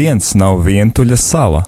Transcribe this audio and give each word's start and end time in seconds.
neviens 0.00 0.32
nav 0.34 0.62
vientuļa 0.64 1.16
sala. 1.20 1.58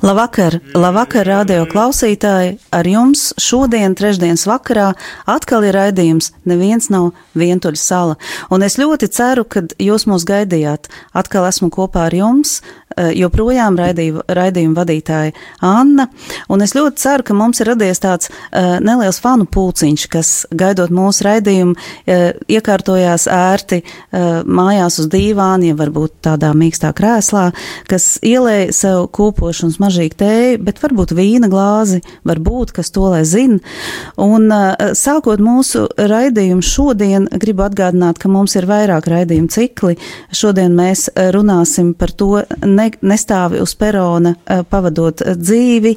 Labvakar, 0.00 0.54
labvakar, 0.72 1.26
radio 1.28 1.66
klausītāji! 1.68 2.54
Ar 2.72 2.86
jums 2.88 3.34
šodien, 3.36 3.92
trešdienas 3.92 4.46
vakarā, 4.48 4.94
atkal 5.28 5.66
ir 5.68 5.76
raidījums 5.76 6.30
Neviens 6.48 6.88
nav 6.88 7.10
vientuļa 7.36 7.76
sala. 7.76 8.16
Un 8.48 8.64
es 8.64 8.78
ļoti 8.80 9.10
ceru, 9.12 9.44
ka 9.44 9.66
jūs 9.76 10.06
mūs 10.08 10.24
gaidījāt. 10.24 10.88
Atkal 11.12 11.44
esmu 11.50 11.68
kopā 11.74 12.06
ar 12.08 12.16
jums, 12.16 12.62
Eh, 12.98 13.12
joprojām 13.14 13.76
raidīju, 13.78 14.24
raidījuma 14.34 14.80
vadītāja 14.80 15.30
Anna, 15.62 16.08
un 16.50 16.64
es 16.64 16.72
ļoti 16.74 16.98
ceru, 16.98 17.22
ka 17.22 17.36
mums 17.38 17.62
ir 17.62 17.68
radies 17.70 18.02
tāds 18.02 18.26
uh, 18.32 18.80
neliels 18.82 19.20
fanu 19.22 19.46
pulciņš, 19.46 20.06
kas, 20.10 20.30
gaidot 20.50 20.90
mūsu 20.90 21.22
raidījumu, 21.28 21.76
uh, 21.76 22.24
iekārtojās 22.50 23.28
ērti 23.30 23.80
mājās 24.10 24.98
uz 24.98 25.06
dīvāna, 25.12 25.68
ja 25.70 25.76
varbūt 25.78 26.16
tādā 26.26 26.50
mīkstā 26.56 26.90
krēslā, 26.96 27.44
kas 27.88 28.16
ielēja 28.26 28.72
sev 28.74 29.06
kūpošu 29.14 29.68
un 29.68 29.74
smažīgu 29.90 30.18
tēju, 30.20 30.58
bet 30.64 30.78
varbūt 30.82 31.12
vīna 31.16 31.48
glāzi, 31.50 32.00
varbūt, 32.24 32.72
kas 32.76 32.90
to 32.94 33.08
lai 33.10 33.24
zina. 33.24 33.58
Un 34.20 34.50
sākot 34.94 35.40
mūsu 35.42 35.88
raidījumu 35.98 36.62
šodien, 36.62 37.28
gribu 37.40 37.64
atgādināt, 37.66 38.18
ka 38.20 38.28
mums 38.30 38.54
ir 38.56 38.66
vairāk 38.70 39.08
raidījumu 39.10 39.50
cikli. 39.50 39.98
Šodien 40.32 40.74
mēs 40.76 41.08
runāsim 41.34 41.94
par 41.98 42.12
to, 42.12 42.42
ne, 42.64 42.90
nestāvi 43.02 43.60
uz 43.62 43.74
perona 43.74 44.34
pavadot 44.70 45.22
dzīvi, 45.36 45.96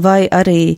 vai 0.00 0.24
arī 0.32 0.76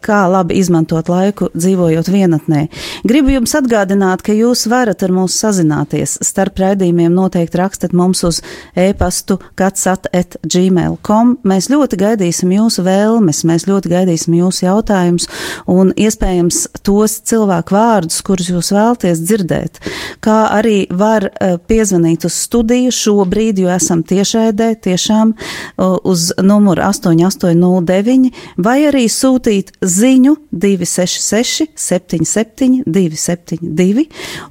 kā 0.00 0.20
labi 0.30 0.60
izmantot 0.60 1.10
laiku 1.10 1.50
dzīvojot 1.54 2.10
vienatnē. 2.12 2.66
Gribu 3.06 3.34
jums 3.34 3.56
atgādināt, 3.58 4.22
ka 4.22 4.36
jūs 4.36 4.66
varat 4.70 5.02
ar 5.02 5.14
mums 5.16 5.36
sazināties. 5.42 6.18
Starp 6.24 6.58
raidījumiem 6.62 7.14
noteikti 7.14 7.60
rakstat 7.60 7.96
mums 7.96 8.22
uz 8.26 8.42
e-pastu 8.78 9.40
katsat.gmail.com. 9.58 11.36
Mēs 11.46 11.70
ļoti 11.72 11.95
gaidīsim 12.00 12.52
jūsu 12.56 12.84
vēlmes, 12.86 13.42
mēs 13.48 13.66
ļoti 13.68 13.92
gaidīsim 13.92 14.36
jūsu 14.38 14.66
jautājumus 14.66 15.28
un 15.70 15.92
iespējams 15.96 16.62
tos 16.86 17.18
cilvēku 17.28 17.76
vārdus, 17.76 18.22
kurus 18.26 18.50
jūs 18.52 18.72
vēlties 18.76 19.22
dzirdēt. 19.24 19.80
Kā 20.24 20.38
arī 20.56 20.86
var 20.90 21.28
piezvanīt 21.68 22.26
uz 22.28 22.36
studiju 22.46 22.94
šobrīd, 22.94 23.60
jo 23.62 23.70
esam 23.72 24.02
tiešēdē, 24.06 24.72
tiešām 24.86 25.34
uz 25.76 26.30
numuru 26.42 26.84
8809 26.86 28.30
vai 28.56 28.78
arī 28.90 29.06
sūtīt 29.12 29.74
ziņu 29.80 30.36
266 30.52 31.66
77 31.74 32.82
272 32.86 34.06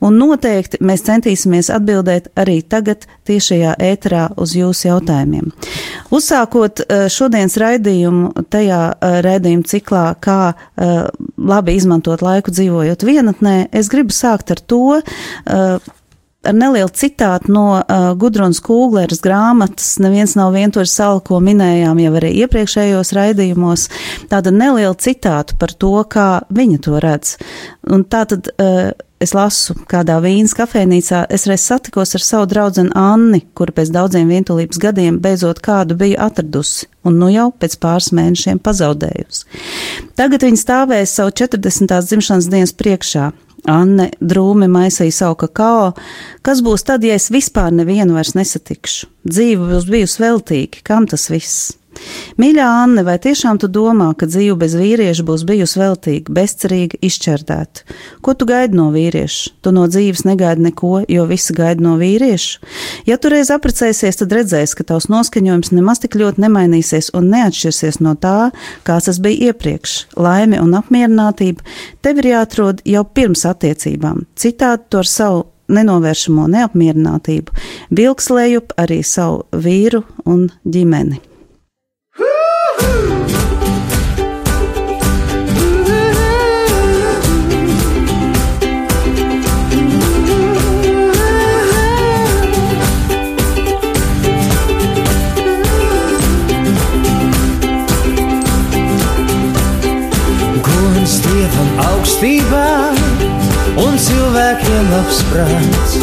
un 0.06 0.18
noteikti 0.20 0.82
mēs 0.86 1.06
centīsimies 1.08 1.72
atbildēt 1.74 2.32
arī 2.40 2.60
tagad 2.62 3.06
tiešajā 3.28 3.76
ēterā 3.82 4.28
uz 4.42 4.56
jūsu 4.58 4.90
jautājumiem. 4.90 5.52
Uzsākot 6.16 6.84
e, 6.84 7.06
šodienas 7.36 7.58
raidījumu 7.60 8.46
tajā 8.50 8.80
e, 8.96 9.10
raidījuma 9.26 9.68
ciklā, 9.68 10.06
kā 10.24 10.54
e, 10.54 10.88
labi 11.38 11.76
izmantot 11.76 12.24
laiku 12.24 12.52
dzīvojot 12.52 13.04
vienatnē, 13.04 13.68
es 13.76 13.90
gribu 13.92 14.16
sākt 14.16 14.52
ar 14.52 14.62
to, 14.64 15.02
ar 16.46 16.54
nelielu 16.54 16.92
citātu 16.94 17.50
no 17.50 17.80
uh, 17.80 18.12
Gudrunas 18.22 18.60
Kūgleres 18.62 19.18
grāmatas 19.24 19.96
Neviens 19.98 20.36
nav 20.38 20.54
vientuļš 20.54 20.92
sala, 20.92 21.24
ko 21.26 21.40
minējām 21.42 21.98
jau 22.04 22.12
arī 22.20 22.30
iepriekšējos 22.44 23.14
raidījumos. 23.18 23.88
Tāda 24.30 24.54
neliela 24.54 24.94
citātu 24.94 25.58
par 25.58 25.74
to, 25.74 25.96
kā 26.06 26.28
viņa 26.54 26.84
to 26.86 27.02
redz. 27.02 27.34
Un 27.90 28.06
tā 28.06 28.28
tad 28.30 28.52
uh, 28.54 28.94
es 29.26 29.34
lasu 29.36 29.76
kādā 29.90 30.18
vīnas 30.24 30.56
kafejnīcā, 30.58 31.26
es 31.34 31.48
reiz 31.50 31.66
satikos 31.66 32.16
ar 32.18 32.24
savu 32.24 32.50
draudzeni 32.52 32.94
Anni, 33.00 33.42
kura 33.58 33.74
pēc 33.76 33.92
daudziem 33.96 34.30
vientulības 34.32 34.82
gadiem 34.82 35.20
beidzot 35.24 35.62
kādu 35.66 35.98
bija 36.00 36.28
atradusi 36.30 36.90
un 37.06 37.20
nu 37.22 37.30
jau 37.34 37.50
pēc 37.54 37.78
pāris 37.82 38.12
mēnešiem 38.18 38.62
pazaudējusi. 38.66 39.46
Tagad 40.18 40.46
viņa 40.46 40.62
stāvēja 40.62 41.10
savu 41.10 41.34
40. 41.44 41.98
dzimšanas 42.10 42.50
dienas 42.52 42.76
priekšā, 42.78 43.32
Anne 43.66 44.12
drūmi 44.22 44.68
maisīja 44.70 45.14
savu 45.14 45.40
kakao. 45.42 45.94
Kas 46.46 46.62
būs 46.66 46.86
tad, 46.86 47.06
ja 47.06 47.16
es 47.18 47.32
vispār 47.34 47.74
nevienu 47.74 48.14
vairs 48.14 48.36
nesatikšu? 48.38 49.10
Dzīve 49.26 49.72
būs 49.72 49.88
bijusi 49.90 50.22
veltīga, 50.22 50.84
kam 50.86 51.08
tas 51.10 51.32
viss? 51.34 51.72
Mīļā 52.42 52.66
Anne, 52.84 53.04
vai 53.08 53.16
tiešām 53.22 53.60
tu 53.62 53.70
domā, 53.72 54.10
ka 54.18 54.28
dzīve 54.30 54.58
bez 54.66 54.76
vīrieša 54.78 55.24
būs 55.28 55.46
bijusi 55.48 55.80
veltīga, 55.80 56.34
bezcerīga, 56.36 57.00
izšķērdēta? 57.06 57.86
Ko 58.26 58.36
tu 58.36 58.48
gaidi 58.50 58.78
no 58.78 58.90
vīrieša? 58.94 59.56
Tu 59.64 59.74
no 59.76 59.86
dzīves 59.88 60.26
negaidi 60.28 60.68
neko, 60.68 60.94
jo 61.12 61.26
visi 61.30 61.56
gaida 61.56 61.84
no 61.86 61.96
vīrieša. 62.02 62.74
Ja 63.08 63.20
tu 63.22 63.32
reiz 63.32 63.52
apprecēsies, 63.56 64.20
tad 64.22 64.36
redzēsi, 64.36 64.78
ka 64.80 64.88
tavs 64.92 65.10
noskaņojums 65.14 65.72
nemaz 65.76 66.04
tik 66.04 66.20
ļoti 66.20 66.44
nemainīsies 66.46 67.14
un 67.16 67.32
neatšķirsies 67.34 68.02
no 68.04 68.16
tā, 68.20 68.52
kāds 68.88 69.10
tas 69.10 69.22
bija 69.24 69.52
iepriekš. 69.52 69.98
Laime 70.20 70.62
un 70.64 70.76
apmierinātība 70.78 71.64
tev 72.06 72.22
ir 72.22 72.32
jāatrod 72.34 72.84
jau 72.88 73.04
pirms 73.16 73.46
attiecībām. 73.48 74.26
Citādi 74.40 74.90
to 74.90 75.04
ar 75.04 75.10
savu 75.10 75.46
nenovēršamo 75.72 76.48
neapmierinātību 76.56 77.56
vilkslējup 77.98 78.76
arī 78.82 79.02
savu 79.06 79.46
vīru 79.66 80.04
un 80.30 80.50
ģimeni. 80.66 81.35
Augstībā 102.16 102.66
un 103.82 103.98
cilvēkiem 104.06 104.92
labs 104.94 105.24
prāts. 105.34 105.96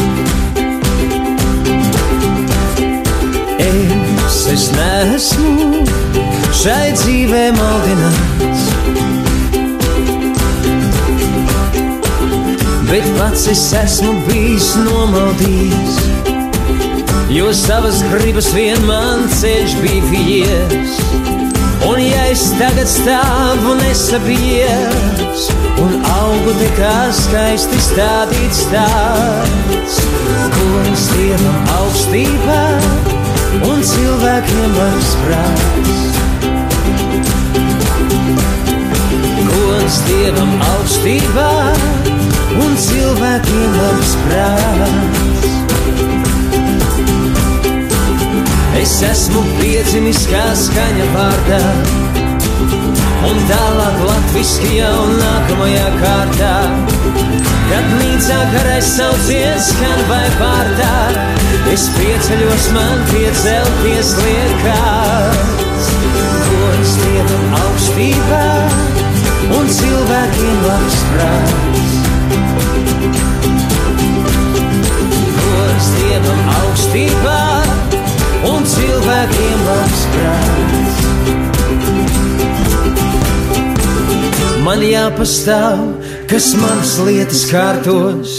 Es, 4.43 4.49
es 4.51 4.63
neesmu 4.75 5.85
šai 6.59 6.89
dzīvē 6.97 7.43
maldināts. 7.55 8.65
Bet 12.89 13.07
pats 13.21 13.45
es 13.53 13.63
esmu 13.79 14.17
bijis 14.27 14.73
nomaldījis, 14.83 16.01
jo 17.37 17.53
savas 17.55 18.03
gribas 18.11 18.51
vien 18.57 18.83
man 18.91 19.23
ceļš 19.37 19.79
bija 19.85 20.11
vies. 20.11 20.99
Un 21.87 22.03
ja 22.03 22.27
es 22.35 22.49
tagad 22.59 22.91
stāvu 22.91 23.79
nesabies, 23.79 25.49
un 25.87 25.99
augu 26.19 26.59
tikā 26.59 26.99
skaisti 27.15 27.87
stādīts 27.93 28.67
tāds, 28.75 30.03
kuras 30.59 31.11
dievam 31.15 31.75
augstībā 31.79 32.63
un 33.61 33.83
cilvēkiem 33.85 34.77
labs 34.79 35.13
prāts. 35.23 36.01
Gods 39.51 39.99
dievam 40.09 40.53
augstībā 40.71 41.51
un 42.65 42.77
cilvēkiem 42.87 43.77
labs 43.79 44.15
prāts. 44.27 45.51
Es 48.83 48.97
esmu 49.07 49.45
piedzimis 49.61 50.25
kā 50.27 50.47
skaņa 50.59 51.05
vārdā, 51.13 51.61
un 53.29 53.37
tālāk 53.51 54.01
latviski 54.09 54.79
jau 54.81 55.05
nākamajā 55.21 55.91
kārtā. 56.01 56.57
Kad 57.69 57.93
mīcā 58.01 58.41
karais 58.53 58.89
saucies 58.97 59.71
skan 59.71 60.03
vai 60.09 60.25
pārtā, 60.41 60.97
es 61.71 61.85
pieceļos 61.97 62.65
man 62.75 63.03
piecelties 63.11 64.13
liekās. 64.19 65.91
Gods 66.49 66.95
dievam 67.03 67.55
augstībā 67.61 68.47
un 69.59 69.71
cilvēkiem 69.77 70.65
labs 70.67 70.99
prāts. 71.13 71.95
Gods 75.39 75.91
dievam 75.99 76.43
augstībā 76.59 77.41
un 78.53 78.67
cilvēkiem 78.75 79.67
labs 79.69 80.07
prāts. 80.17 81.03
Man 84.63 84.79
jāpastāv, 84.87 85.81
kas 86.31 86.53
manas 86.55 86.95
lietas 87.03 87.43
kārtos, 87.51 88.35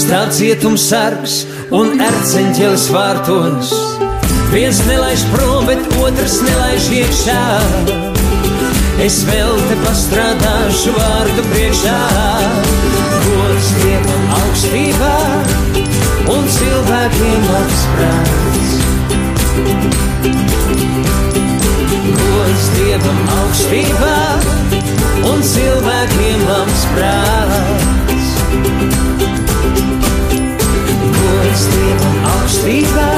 stāv 0.00 0.30
cietums 0.36 0.84
sargs 0.90 1.42
un 1.74 2.00
erceņķelis 2.02 2.86
vārtos. 2.94 3.72
Viens 4.52 4.82
nelaiž 4.88 5.24
prom, 5.32 5.66
bet 5.68 5.96
otrs 6.04 6.38
nelaiž 6.44 6.90
iekšā. 7.00 7.42
Es 9.02 9.22
vēl 9.26 9.56
te 9.70 9.78
pastrādāšu 9.82 10.92
vārdu 10.98 11.46
priekšā, 11.50 11.98
gods 13.24 13.72
dievam 13.80 14.30
augstībā 14.42 15.16
un 16.36 16.48
cilvēkiem 16.56 17.50
labs 17.50 17.84
prāts. 17.96 18.42
Gods 22.52 22.68
Dievam 22.76 23.20
augstībā 23.38 24.16
un 25.30 25.42
cilvēkiem 25.52 26.44
labs 26.48 26.84
prāts. 26.94 29.11
Gods 31.16 31.62
Dievam 31.72 32.16
augstībā 32.32 33.08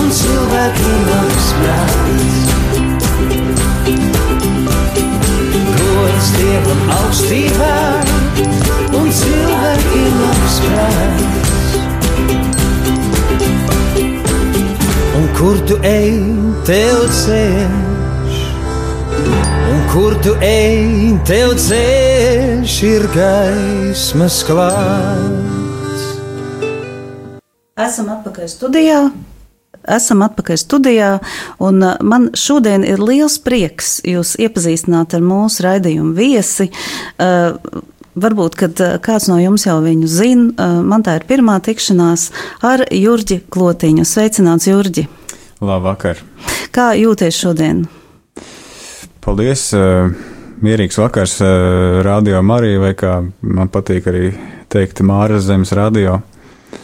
un 0.00 0.08
cilvēkiem 0.18 1.02
labs 1.10 1.48
prāts. 1.58 2.40
Gods 5.76 6.30
Dievam 6.36 6.82
augstībā 6.98 7.74
un 9.00 9.12
cilvēkiem 9.20 10.18
labs 10.22 10.56
prāts. 10.66 11.76
Un 15.20 15.28
kur 15.38 15.62
tu 15.68 15.78
ej, 15.86 16.18
tev 16.68 17.04
ceļš, 17.20 18.42
un 19.74 19.86
kur 19.92 20.18
tu 20.24 20.34
ej, 20.46 21.14
tev 21.28 21.54
ceļš 21.68 22.82
ir 22.90 23.08
gaismas 23.14 24.42
klāts. 24.48 25.41
Esam 27.92 28.08
atpakaļ 28.08 28.48
studijā. 28.48 28.98
Esam 29.92 30.22
atpakaļ 30.24 30.58
studijā, 30.62 31.08
un 31.60 31.82
uh, 31.84 31.98
man 32.00 32.30
šodien 32.38 32.86
ir 32.88 33.02
liels 33.02 33.34
prieks 33.42 33.98
jūs 34.08 34.36
iepazīstināt 34.40 35.16
ar 35.18 35.24
mūsu 35.26 35.66
raidījumu 35.66 36.14
viesi. 36.16 36.70
Uh, 37.20 37.82
Varbūt, 38.12 38.56
kad 38.60 38.80
uh, 38.84 38.98
kāds 39.00 39.24
no 39.30 39.38
jums 39.40 39.64
jau 39.64 39.78
viņu 39.80 40.08
zina, 40.08 40.50
uh, 40.52 40.80
man 40.84 41.00
tā 41.04 41.14
ir 41.16 41.24
pirmā 41.28 41.54
tikšanās 41.64 42.26
ar 42.68 42.84
Jurģi 42.92 43.38
Klotiņu. 43.52 44.04
Sveicināts, 44.04 44.68
Jurģi! 44.68 45.06
Labvakar! 45.64 46.20
Kā 46.76 46.90
jūties 46.96 47.40
šodien? 47.40 47.86
Paldies! 49.24 49.70
uh, 49.76 50.12
Mierīgs 50.64 51.00
vakars 51.00 51.40
uh, 51.40 52.02
Radio 52.04 52.44
Marija, 52.44 52.80
vai 52.84 52.92
kā 52.96 53.16
man 53.40 53.72
patīk 53.72 54.12
arī 54.12 54.28
teikt, 54.72 55.00
Māras 55.04 55.48
zemes 55.48 55.72
radio. 55.76 56.20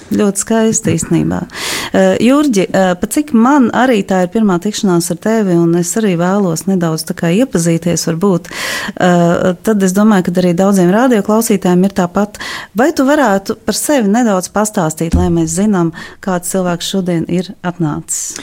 Ļoti 0.09 0.41
skaisti 0.41 0.95
īstenībā. 0.97 1.43
Uh, 1.45 2.15
Jurģi, 2.25 2.65
uh, 2.71 2.95
pat 2.97 3.13
cik 3.13 3.35
man 3.37 3.69
arī 3.77 3.99
tā 4.09 4.23
ir 4.25 4.31
pirmā 4.33 4.57
tikšanās 4.65 5.11
ar 5.13 5.19
tevi, 5.21 5.57
un 5.59 5.75
es 5.77 5.91
arī 6.01 6.15
vēlos 6.21 6.65
nedaudz 6.69 7.05
iepazīties, 7.09 8.07
varbūt, 8.09 8.49
uh, 8.49 9.53
tad 9.67 9.85
es 9.85 9.93
domāju, 9.97 10.29
ka 10.29 10.35
arī 10.41 10.55
daudziem 10.57 10.95
radioklausītājiem 10.95 11.85
ir 11.85 11.95
tāpat. 12.01 12.41
Vai 12.73 12.89
tu 12.97 13.05
varētu 13.09 13.59
par 13.69 13.77
sevi 13.77 14.09
nedaudz 14.09 14.49
pastāstīt, 14.55 15.19
lai 15.19 15.29
mēs 15.35 15.53
zinām, 15.59 15.93
kāds 16.25 16.55
cilvēks 16.55 16.89
šodien 16.89 17.29
ir 17.29 17.53
atnācis? 17.61 18.39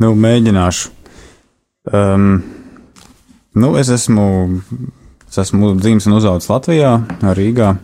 Nu, 0.00 0.14
mēģināšu. 0.16 0.90
Um, 1.92 2.42
nu, 3.52 3.76
es 3.76 3.92
esmu, 3.92 4.26
es 5.28 5.40
esmu 5.44 5.74
dzimis 5.76 6.08
un 6.08 6.20
uzaugusi 6.22 6.52
Latvijā, 6.54 6.98
Rīgā. 7.20 7.74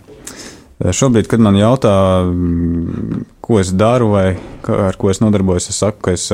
Šobrīd, 0.78 1.26
kad 1.26 1.42
man 1.42 1.56
jautā, 1.58 2.22
mm, 2.22 3.24
ko 3.42 3.58
es 3.58 3.72
daru 3.74 4.12
vai 4.12 4.28
ar 4.68 4.96
ko 4.98 5.10
es 5.10 5.18
nodarbojos, 5.18 5.70
es 5.72 5.80
saku, 5.80 6.00
ka 6.06 6.14
es 6.14 6.28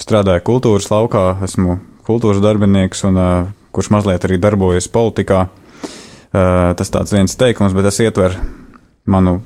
strādāju 0.00 0.42
kultūras 0.42 0.90
laukā, 0.90 1.38
esmu 1.46 1.78
kultūras 2.06 2.42
darbinieks 2.42 3.04
un 3.06 3.20
kurš 3.70 3.90
mazliet 3.94 4.24
arī 4.26 4.40
darbojas 4.42 4.88
politikā. 4.90 5.44
Tas 6.30 6.90
tāds 6.90 7.14
viens 7.14 7.36
teikums, 7.38 7.74
bet 7.74 7.86
tas 7.86 8.00
ietver 8.02 8.36
manu 9.10 9.40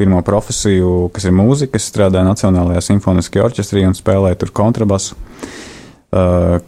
pirmo 0.00 0.22
profesiju, 0.24 1.10
kas 1.12 1.28
ir 1.28 1.34
mūzika. 1.36 1.76
Es 1.76 1.88
strādāju 1.92 2.28
Nacionālajā 2.28 2.82
simfoniskajā 2.86 3.44
orķestrī 3.44 3.84
un 3.88 3.96
spēlēju 3.96 4.40
tur 4.40 4.52
kontrabasu. 4.56 5.16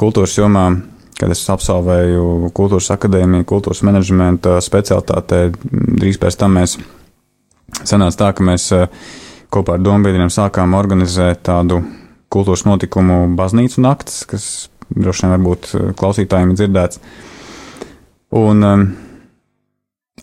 Kultūras 0.00 0.36
jomā, 0.36 0.66
kad 1.18 1.32
es 1.32 1.44
absolvēju 1.52 2.52
kultūras 2.56 2.92
akadēmiju, 2.94 3.48
kultūras 3.48 3.80
menedžmenta 3.88 4.58
specialitātē, 4.64 5.46
drīz 5.72 6.20
pēc 6.20 6.38
tam 6.40 6.60
mēs 6.60 6.76
sanāca 7.88 8.18
tā, 8.24 8.30
ka 8.36 8.46
mēs 8.46 8.68
kopā 9.52 9.76
ar 9.76 9.84
dombiedriem 9.84 10.30
sākām 10.32 10.76
organizēt 10.78 11.44
tādu 11.48 11.82
kultūras 12.32 12.64
notikumu 12.64 13.24
baznīcu 13.36 13.82
naktis, 13.84 14.22
kas 14.28 14.46
droši 14.92 15.26
vien 15.26 15.34
varbūt 15.36 15.72
klausītājiem 15.98 16.52
ir 16.52 16.60
dzirdēts. 16.60 17.02
Un 18.40 18.64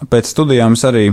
pēc 0.10 0.32
studijām 0.32 0.78
es 0.78 0.86
arī 0.90 1.06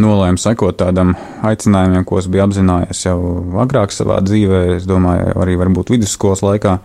nolēmu 0.00 0.40
sekot 0.40 0.78
tādam 0.80 1.14
aicinājumam, 1.46 2.04
ko 2.08 2.20
es 2.20 2.28
biju 2.30 2.46
apzinājies 2.46 3.04
jau 3.06 3.18
agrāk 3.62 3.94
savā 3.94 4.18
dzīvē. 4.24 4.62
Es 4.78 4.88
domāju, 4.88 5.36
arī 5.42 5.56
varbūt 5.60 5.92
vidusskolas 5.94 6.44
laikā. 6.44 6.78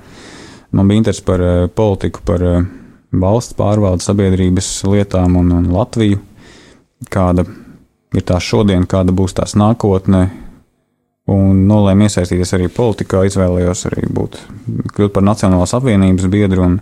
Man 0.76 0.88
bija 0.88 1.02
interesi 1.02 1.24
par 1.28 1.44
politiku, 1.76 2.24
par 2.28 2.46
valsts 3.12 3.58
pārvaldes 3.58 4.08
sabiedrības 4.08 4.70
lietām 4.88 5.36
un, 5.40 5.52
un 5.58 5.72
Latviju, 5.74 6.22
kāda 7.12 7.44
ir 8.16 8.26
tā 8.28 8.40
šodien, 8.44 8.88
kāda 8.90 9.14
būs 9.16 9.36
tās 9.38 9.56
nākotne. 9.60 10.28
Un 11.32 11.66
nolēmu 11.70 12.08
iesaistīties 12.08 12.56
arī 12.58 12.68
politikā, 12.74 13.22
izvēlējos 13.30 13.86
arī 13.92 14.08
būt, 14.12 14.40
kļūt 14.96 15.14
par 15.16 15.24
Nacionālās 15.24 15.76
apvienības 15.78 16.28
biedru. 16.34 16.66
Un, 16.66 16.80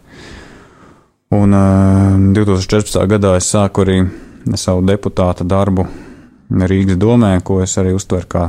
un 1.35 1.57
uh, 1.57 2.15
2014. 2.37 3.03
gadā 3.11 3.35
es 3.37 3.49
sāku 3.51 3.83
arī 3.83 3.99
savu 4.57 4.85
deputāta 4.87 5.45
darbu 5.45 5.85
Rīgas 6.49 6.97
domē, 6.97 7.35
ko 7.45 7.59
es 7.61 7.75
arī 7.77 7.91
uztveru 7.93 8.29
kā 8.31 8.45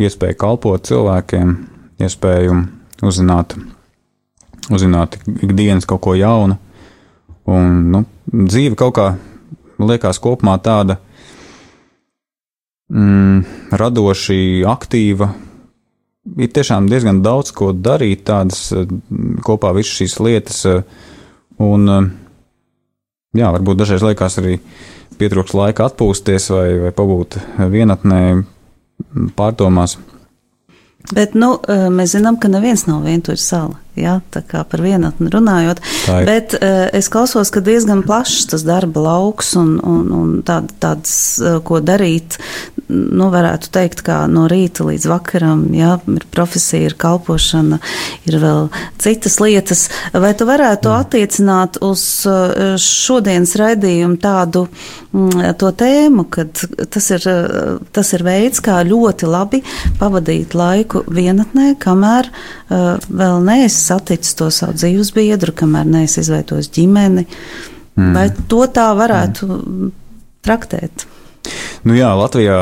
iespēju 0.00 0.38
kalpot 0.38 0.86
cilvēkiem, 0.88 1.50
iespēju 2.00 2.54
uzzināt, 3.04 3.56
uzzināt 4.70 5.18
ikdienas 5.42 5.84
kaut 5.88 6.06
ko 6.06 6.14
jaunu. 6.16 6.56
Un 7.48 7.76
nu, 7.92 8.04
dzīve 8.32 8.78
kaut 8.78 8.94
kā 8.96 9.10
liekas 9.82 10.22
kopumā 10.22 10.56
tāda 10.62 10.96
mm, 12.92 13.72
radoši, 13.80 14.64
aktīva. 14.68 15.30
Ir 16.38 16.50
tiešām 16.52 16.90
diezgan 16.90 17.22
daudz 17.24 17.54
ko 17.56 17.72
darīt, 17.72 18.26
tādas 18.28 18.68
kopā 19.46 19.72
visas 19.76 19.96
šīs 19.96 20.18
lietas. 20.20 20.60
Un, 21.64 21.88
jā, 23.34 23.48
varbūt 23.54 23.80
dažreiz 23.80 24.04
liekas 24.04 24.38
arī 24.42 24.58
pietrūks 25.18 25.56
laika 25.56 25.88
atpūsties 25.88 26.50
vai, 26.52 26.68
vai 26.84 26.92
pabūt 26.94 27.40
vienatnē, 27.72 28.20
pārdomās. 29.38 29.96
Bet 31.14 31.32
nu, 31.38 31.54
mēs 31.94 32.12
zinām, 32.16 32.36
ka 32.40 32.50
neviens 32.52 32.84
nav 32.88 33.06
vientuļš 33.06 33.40
sala. 33.42 33.78
Ja, 33.98 34.18
tā 34.34 34.42
kā 34.46 34.60
par 34.68 34.82
vienatni 34.84 35.30
runājot. 35.32 35.80
Bet 36.26 36.54
es 36.60 37.08
klausos, 37.10 37.50
ka 37.54 37.62
diezgan 37.64 38.04
plašs 38.06 38.50
tas 38.52 38.64
darba 38.66 39.02
lauks 39.06 39.54
un, 39.58 39.78
un, 39.80 40.02
un 40.14 40.34
tād, 40.46 40.70
tāds, 40.82 41.12
ko 41.66 41.80
darīt. 41.80 42.38
Nu, 42.88 43.26
varētu 43.28 43.68
teikt, 43.68 44.00
kā 44.00 44.22
no 44.32 44.46
rīta 44.48 44.86
līdz 44.86 45.04
vakaram, 45.10 45.66
ja, 45.76 45.98
ir 46.08 46.22
profesija, 46.32 46.88
ir 46.88 46.94
kalpošana, 46.96 47.76
ir 48.24 48.38
vēl 48.40 48.70
citas 48.96 49.36
lietas. 49.44 49.82
Vai 50.14 50.30
tu 50.38 50.46
varētu 50.48 50.88
mm. 50.88 51.02
attiecināt 51.04 51.76
uz 51.84 52.04
uh, 52.30 52.78
šodienas 52.80 53.52
raidījumu 53.60 54.16
tādu 54.22 54.64
mm, 55.12 55.42
tēmu, 55.82 56.24
kad 56.32 56.64
tas 56.88 57.10
ir, 57.12 57.28
tas 57.92 58.14
ir 58.16 58.24
veids, 58.24 58.64
kā 58.64 58.78
ļoti 58.88 59.28
labi 59.28 59.60
pavadīt 60.00 60.56
laiku 60.56 61.04
vienatnē, 61.12 61.74
kamēr 61.84 62.32
uh, 62.32 62.96
vēl 63.04 63.44
neesi 63.50 63.82
saticis 63.82 64.40
to 64.40 64.48
savu 64.54 64.78
dzīves 64.80 65.12
biedru, 65.12 65.52
kamēr 65.52 65.92
neesi 65.92 66.22
izveidojis 66.24 66.72
ģimeni. 66.72 67.28
Mm. 67.98 68.16
Vai 68.16 68.26
to 68.48 68.64
tā 68.72 68.88
varētu 68.96 69.52
mm. 69.52 69.94
traktēt? 70.48 71.04
Nu 71.86 71.96
jā, 71.96 72.10
Latvijā. 72.18 72.58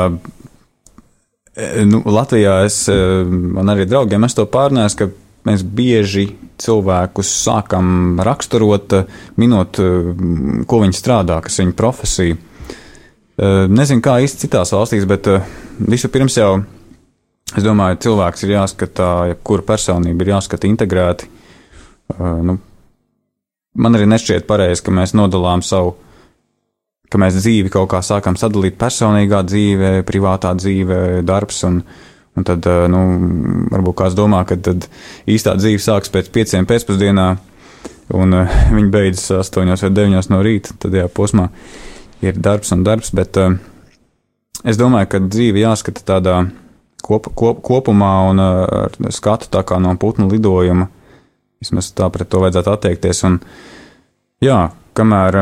E, 1.57 1.85
nu, 1.89 2.03
Latvijā 2.05 2.59
es, 2.67 2.83
e, 2.91 2.97
man 3.25 3.73
arī 3.73 3.87
draugiem 3.89 4.27
es 4.27 4.37
to 4.37 4.45
pārnēsu, 4.51 4.99
ka 4.99 5.09
mēs 5.47 5.63
bieži 5.63 6.27
cilvēkus 6.61 7.31
sākam 7.45 8.19
raksturot, 8.25 8.93
e, 8.93 9.03
minot, 9.41 9.79
ko 10.67 10.81
viņi 10.83 10.97
strādā, 10.97 11.39
kas 11.45 11.57
ir 11.57 11.67
viņu 11.67 11.77
profesija. 11.77 12.43
Nezinu, 13.69 14.01
kā 14.01 14.15
īsti 14.25 14.47
citās 14.47 14.71
valstīs, 14.73 15.03
bet 15.05 15.27
vispirms 15.77 16.39
jau 16.39 16.55
Es 17.55 17.63
domāju, 17.63 17.99
cilvēks 18.03 18.43
ir 18.43 18.57
jāskatā, 18.57 19.11
jebkura 19.31 19.63
personība 19.69 20.25
ir 20.25 20.33
jāskata 20.33 20.67
integrēti. 20.67 21.29
Nu, 22.19 22.57
man 23.79 23.95
arī 23.95 24.07
nešķiet 24.11 24.47
pareizi, 24.49 24.83
ka 24.83 24.91
mēs 24.95 25.15
nodalām 25.15 25.63
savu, 25.63 25.95
ka 27.11 27.19
mēs 27.21 27.39
dzīvi 27.39 27.71
kaut 27.73 27.89
kā 27.91 28.01
sākam 28.03 28.37
sadalīt 28.39 28.77
personīgā 28.79 29.41
dzīve, 29.47 29.91
privātā 30.07 30.53
dzīve, 30.59 31.21
darbs. 31.27 31.63
Un, 31.67 31.81
un 32.37 32.47
tad, 32.47 32.67
uh, 32.67 32.85
nu, 32.91 33.03
varbūt 33.71 33.99
kāds 34.01 34.17
domā, 34.17 34.43
ka 34.47 34.59
tad 34.59 34.89
īstā 35.29 35.55
dzīve 35.59 35.81
sākas 35.83 36.11
pēc 36.13 36.31
pieciem 36.35 36.67
pēcpusdienā, 36.69 37.29
un 38.17 38.37
uh, 38.41 38.59
viņi 38.75 38.91
beidzas 38.93 39.39
astoņos 39.43 39.87
vai 39.87 39.93
deviņos 39.95 40.31
no 40.33 40.43
rīta. 40.45 40.75
Tad, 40.83 40.99
jā, 40.99 41.07
posmā 41.07 41.49
ir 42.25 42.39
darbs 42.39 42.73
un 42.75 42.83
darbs, 42.87 43.13
bet 43.15 43.39
uh, 43.41 43.55
es 44.67 44.79
domāju, 44.79 45.11
ka 45.13 45.23
dzīve 45.23 45.63
jāskata 45.63 46.03
tādā 46.13 46.41
kop, 47.05 47.31
kop, 47.37 47.63
kopumā 47.63 48.13
un 48.31 48.43
ar 48.43 48.95
skatu 49.15 49.49
tā 49.53 49.63
kā 49.67 49.79
no 49.79 49.95
putnu 49.99 50.27
lidojuma. 50.31 50.89
Vismaz 51.57 51.89
tā 51.97 52.09
pret 52.13 52.29
to 52.29 52.43
vajadzētu 52.43 52.69
attiekties. 52.69 53.23
Un, 53.25 53.39
jā, 54.43 54.59
kamēr, 54.97 55.39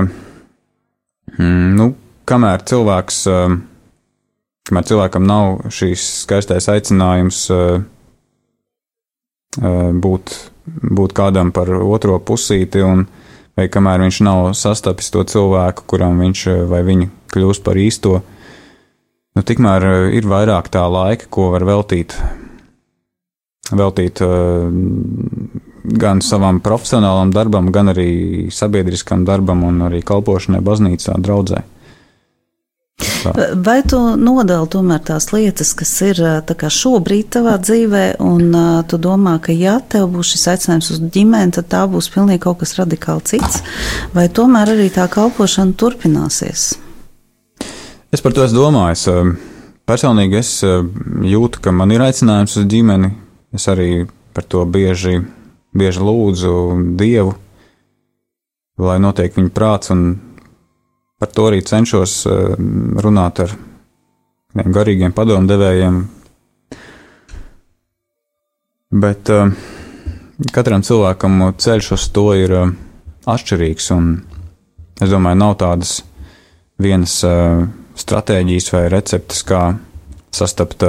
mm, 1.34 1.74
nu, 1.78 1.90
kamēr 2.30 2.64
cilvēks, 2.68 3.20
kamēr 4.70 4.88
cilvēkam 4.90 5.28
nav 5.28 5.68
šīs 5.74 6.06
skaistais 6.24 6.70
aicinājums 6.72 7.46
būt, 10.06 10.38
būt 11.00 11.16
kādam 11.16 11.52
par 11.56 11.72
otro 11.78 12.18
pusīti, 12.20 12.82
un 12.86 13.06
vai 13.56 13.68
kamēr 13.72 14.04
viņš 14.06 14.22
nav 14.28 14.54
sastapis 14.58 15.12
to 15.14 15.24
cilvēku, 15.24 15.86
kuram 15.88 16.20
viņš 16.24 16.48
vai 16.72 16.82
viņa 16.88 17.12
kļūst 17.36 17.64
par 17.66 17.80
īsto, 17.80 18.20
nu, 19.36 19.44
tikmēr 19.44 20.12
ir 20.16 20.28
vairāk 20.28 20.72
tā 20.74 20.86
laika, 20.92 21.30
ko 21.30 21.52
var 21.56 21.68
veltīt, 21.68 22.18
veltīt 23.72 24.22
gan 26.00 26.22
savam 26.22 26.60
profesionālam 26.64 27.32
darbam, 27.36 27.72
gan 27.72 27.94
arī 27.94 28.50
sabiedriskam 28.54 29.26
darbam 29.28 29.64
un 29.68 29.88
arī 29.90 30.02
kalpošanai 30.06 30.62
baznīcā, 30.66 31.18
draudzē. 31.22 31.64
Tā. 33.26 33.34
Vai 33.60 33.82
tu 33.84 33.98
nodali 34.16 34.70
tomēr 34.72 35.02
tās 35.04 35.28
lietas, 35.34 35.74
kas 35.76 35.92
ir 36.06 36.22
šobrīd 36.72 37.32
tavā 37.36 37.58
dzīvē, 37.60 38.04
un 38.24 38.56
tu 38.88 39.00
domā, 39.02 39.36
ka 39.44 39.52
ja 39.52 39.80
tev 39.82 40.08
būs 40.14 40.36
šis 40.36 40.48
aicinājums 40.54 40.92
uz 40.94 41.02
ģimeni, 41.12 41.56
tad 41.58 41.68
tā 41.74 41.82
būs 41.92 42.08
pilnīgi 42.14 42.44
kaut 42.46 42.62
kas 42.62 42.78
radikāli 42.80 43.26
cits, 43.28 43.64
vai 44.16 44.30
tomēr 44.30 44.76
arī 44.78 44.88
tā 44.94 45.10
kalpošana 45.12 45.76
turpināsies? 45.76 46.70
Es 48.16 48.24
par 48.24 48.36
to 48.38 48.46
esmu 48.46 48.62
domājis. 48.62 49.10
Personīgi 49.86 50.40
es 50.40 50.52
jūtu, 50.64 51.62
ka 51.62 51.74
man 51.76 51.92
ir 51.94 52.06
aicinājums 52.06 52.56
uz 52.62 52.70
ģimeni. 52.70 53.12
Es 53.54 53.68
arī 53.72 54.06
par 54.36 54.48
to 54.48 54.64
bieži, 54.66 55.20
bieži 55.76 56.04
lūdzu 56.04 56.54
Dievu, 57.00 57.36
lai 58.80 59.00
notiek 59.04 59.36
viņa 59.36 59.54
prāts 59.56 59.92
un 59.94 60.08
Par 61.16 61.32
to 61.32 61.46
arī 61.48 61.62
cenšos 61.64 62.14
eh, 62.28 62.56
runāt 63.00 63.40
ar 63.40 63.54
garīgiem 64.56 65.14
padomdevējiem. 65.16 65.96
Bet 68.96 69.32
uh, 69.34 69.50
katram 70.56 70.84
cilvēkam 70.86 71.42
ceļš 71.60 71.90
uz 71.96 72.06
to 72.16 72.26
ir 72.40 72.54
uh, 72.56 72.70
atšķirīgs, 73.28 73.88
un 73.96 74.12
es 75.04 75.12
domāju, 75.12 75.40
nav 75.42 75.56
tādas 75.60 75.98
vienas 76.80 77.18
stratēģijas 78.00 78.70
vai 78.72 78.84
receptes, 78.94 79.42
kā 79.48 79.62
sastapt 80.36 80.86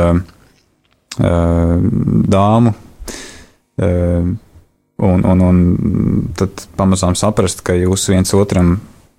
dāmu, 2.37 2.75
un, 4.97 5.25
un, 5.25 5.41
un 5.41 5.63
tad 6.37 6.69
pamazām 6.77 7.17
saprast, 7.19 7.63
ka 7.67 7.77
jūs 7.77 8.09
viens 8.13 8.33
otram 8.37 8.77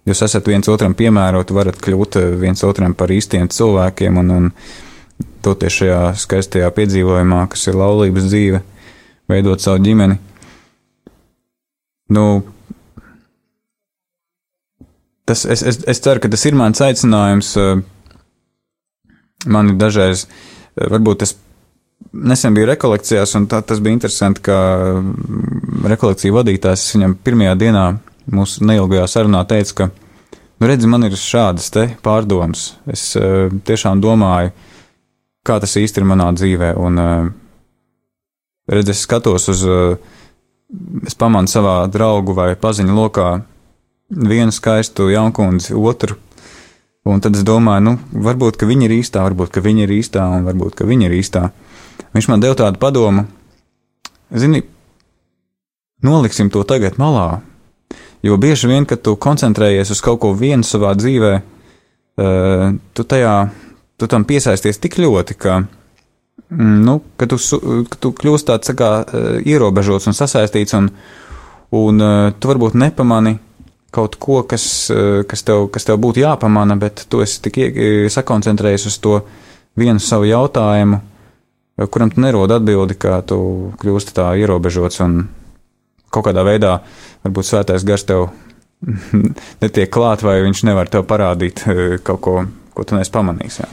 jūs 0.07 0.23
esat 0.23 0.47
viens 0.47 0.67
otram 0.71 0.95
piemēroti, 0.97 1.55
varat 1.55 1.79
kļūt 1.83 2.19
eh, 2.21 2.29
viens 2.39 2.63
otram 2.63 2.95
par 2.97 3.11
īstiem 3.13 3.49
cilvēkiem 3.51 4.19
un, 4.21 4.33
un 4.37 4.51
doties 5.43 5.79
šajā 5.81 6.01
skaistajā 6.19 6.69
piedzīvojumā, 6.75 7.43
kas 7.51 7.67
ir 7.69 7.79
laulības 7.79 8.29
dzīve, 8.29 8.61
veidot 9.31 9.63
savu 9.63 9.83
ģimeni. 9.83 10.19
Nu, 12.15 12.23
tas, 15.27 15.43
es, 15.43 15.63
es, 15.63 15.81
es 15.83 16.03
ceru, 16.03 16.23
ka 16.23 16.31
tas 16.31 16.45
ir 16.47 16.55
mans 16.55 16.83
aicinājums. 16.83 17.51
Eh, 17.59 17.83
man 19.47 19.73
ir 19.73 19.81
dažreiz, 19.81 20.25
eh, 20.77 20.87
varbūt 20.87 21.27
es 21.27 21.35
nesen 22.13 22.55
biju 22.55 22.69
rekolekcijās, 22.69 23.35
un 23.39 23.49
tā, 23.51 23.59
tas 23.65 23.81
bija 23.83 23.97
interesanti, 23.97 24.43
ka 24.47 24.57
rekolekciju 25.85 26.35
vadītājs 26.37 26.85
viņam 26.95 27.15
pirmajā 27.23 27.55
dienā 27.59 27.85
mūsu 28.33 28.65
neilgajā 28.67 29.07
sarunā 29.11 29.43
teica, 29.47 29.73
ka, 29.77 29.89
nu, 30.59 30.69
redzi, 30.69 30.89
man 30.89 31.07
ir 31.07 31.17
šādas 31.19 31.69
te 31.73 31.87
pārdomas. 32.03 32.69
Es 32.89 33.09
uh, 33.19 33.47
tiešām 33.67 34.01
domāju, 34.03 34.53
kā 35.47 35.59
tas 35.63 35.77
īsti 35.79 36.01
ir 36.01 36.07
manā 36.09 36.29
dzīvē, 36.35 36.73
un, 36.81 37.01
uh, 37.01 37.27
redzi, 38.71 38.95
es 38.95 39.03
skatos 39.07 39.47
uz, 39.53 39.63
uh, 39.67 40.15
es 41.07 41.15
pamanu 41.15 41.51
savā 41.51 41.79
draugu 41.91 42.35
vai 42.37 42.53
paziņu 42.59 42.97
lokā 42.97 43.31
vienu 44.09 44.55
skaistu 44.55 45.11
jaunkundzi, 45.11 45.75
otru. 45.75 46.17
Un 47.07 47.21
tad 47.23 47.37
es 47.39 47.43
domāju, 47.47 47.85
nu, 47.85 47.93
varbūt, 48.27 48.65
viņa 48.67 48.89
ir 48.89 48.97
īstā, 48.97 49.21
varbūt, 49.23 49.61
viņa 49.63 49.85
ir 49.85 49.93
īstā, 49.95 50.25
un 50.27 50.47
varbūt, 50.47 50.83
viņa 50.83 51.07
ir 51.07 51.15
īstā. 51.15 51.45
Viņš 52.11 52.27
man 52.27 52.43
deva 52.43 52.57
tādu 52.59 52.81
padomu, 52.81 53.23
zini, 54.35 54.65
noliksim 56.05 56.49
to 56.53 56.63
tagad 56.67 56.99
malā, 57.01 57.41
Jo 58.21 58.37
bieži 58.37 58.67
vien, 58.67 58.85
kad 58.85 59.01
tu 59.05 59.15
koncentrējies 59.15 59.91
uz 59.93 60.01
kaut 60.01 60.19
ko 60.23 60.33
vienu 60.35 60.65
savā 60.65 60.93
dzīvē, 60.97 61.33
uh, 61.37 62.63
tu, 62.97 63.05
tajā, 63.05 63.33
tu 63.97 64.09
tam 64.09 64.25
piesaisties 64.27 64.81
tik 64.81 64.97
ļoti, 64.99 65.37
ka, 65.37 65.59
mm, 66.49 66.79
nu, 66.87 66.97
ka 67.19 67.29
tu, 67.29 67.37
ka 67.91 67.99
tu 68.01 68.13
kļūsi 68.17 68.49
tāds 68.49 68.73
kā 68.77 68.91
uh, 69.03 69.27
ierobežots 69.45 70.09
un 70.09 70.17
sasaistīts, 70.17 70.73
un, 70.79 70.89
un 71.77 72.03
uh, 72.03 72.31
tu 72.33 72.49
varbūt 72.49 72.79
nepamani 72.81 73.37
kaut 73.93 74.17
ko, 74.21 74.41
kas, 74.43 74.91
kas, 75.25 75.41
tev, 75.47 75.69
kas 75.73 75.87
tev 75.87 75.95
būtu 76.03 76.19
jāpamana, 76.21 76.75
bet 76.77 77.05
tu 77.09 77.21
esi 77.23 77.39
tik 77.41 77.55
sakoncentrējies 78.13 78.85
uz 78.91 78.97
to 79.01 79.13
vienu 79.79 80.03
savu 80.03 80.27
jautājumu, 80.27 80.99
kuram 81.89 82.11
tu 82.11 82.21
nerod 82.21 82.51
atbildi, 82.51 82.97
kā 82.99 83.21
tu 83.25 83.39
kļūsti 83.79 84.13
tā 84.19 84.27
ierobežots 84.43 85.01
un 85.07 85.15
kaut 86.13 86.27
kādā 86.29 86.45
veidā 86.47 86.77
varbūt 87.25 87.49
svētais 87.49 87.85
gars 87.87 88.05
tev 88.07 88.29
netiek 89.63 89.91
klāt, 89.93 90.23
vai 90.25 90.39
viņš 90.45 90.63
nevar 90.69 90.91
tev 90.91 91.07
parādīt 91.09 91.65
eh, 91.67 91.97
kaut 92.03 92.23
ko, 92.23 92.39
ko 92.73 92.87
tu 92.87 92.97
neesi 92.97 93.13
pamanījis. 93.13 93.61
Jā. 93.63 93.69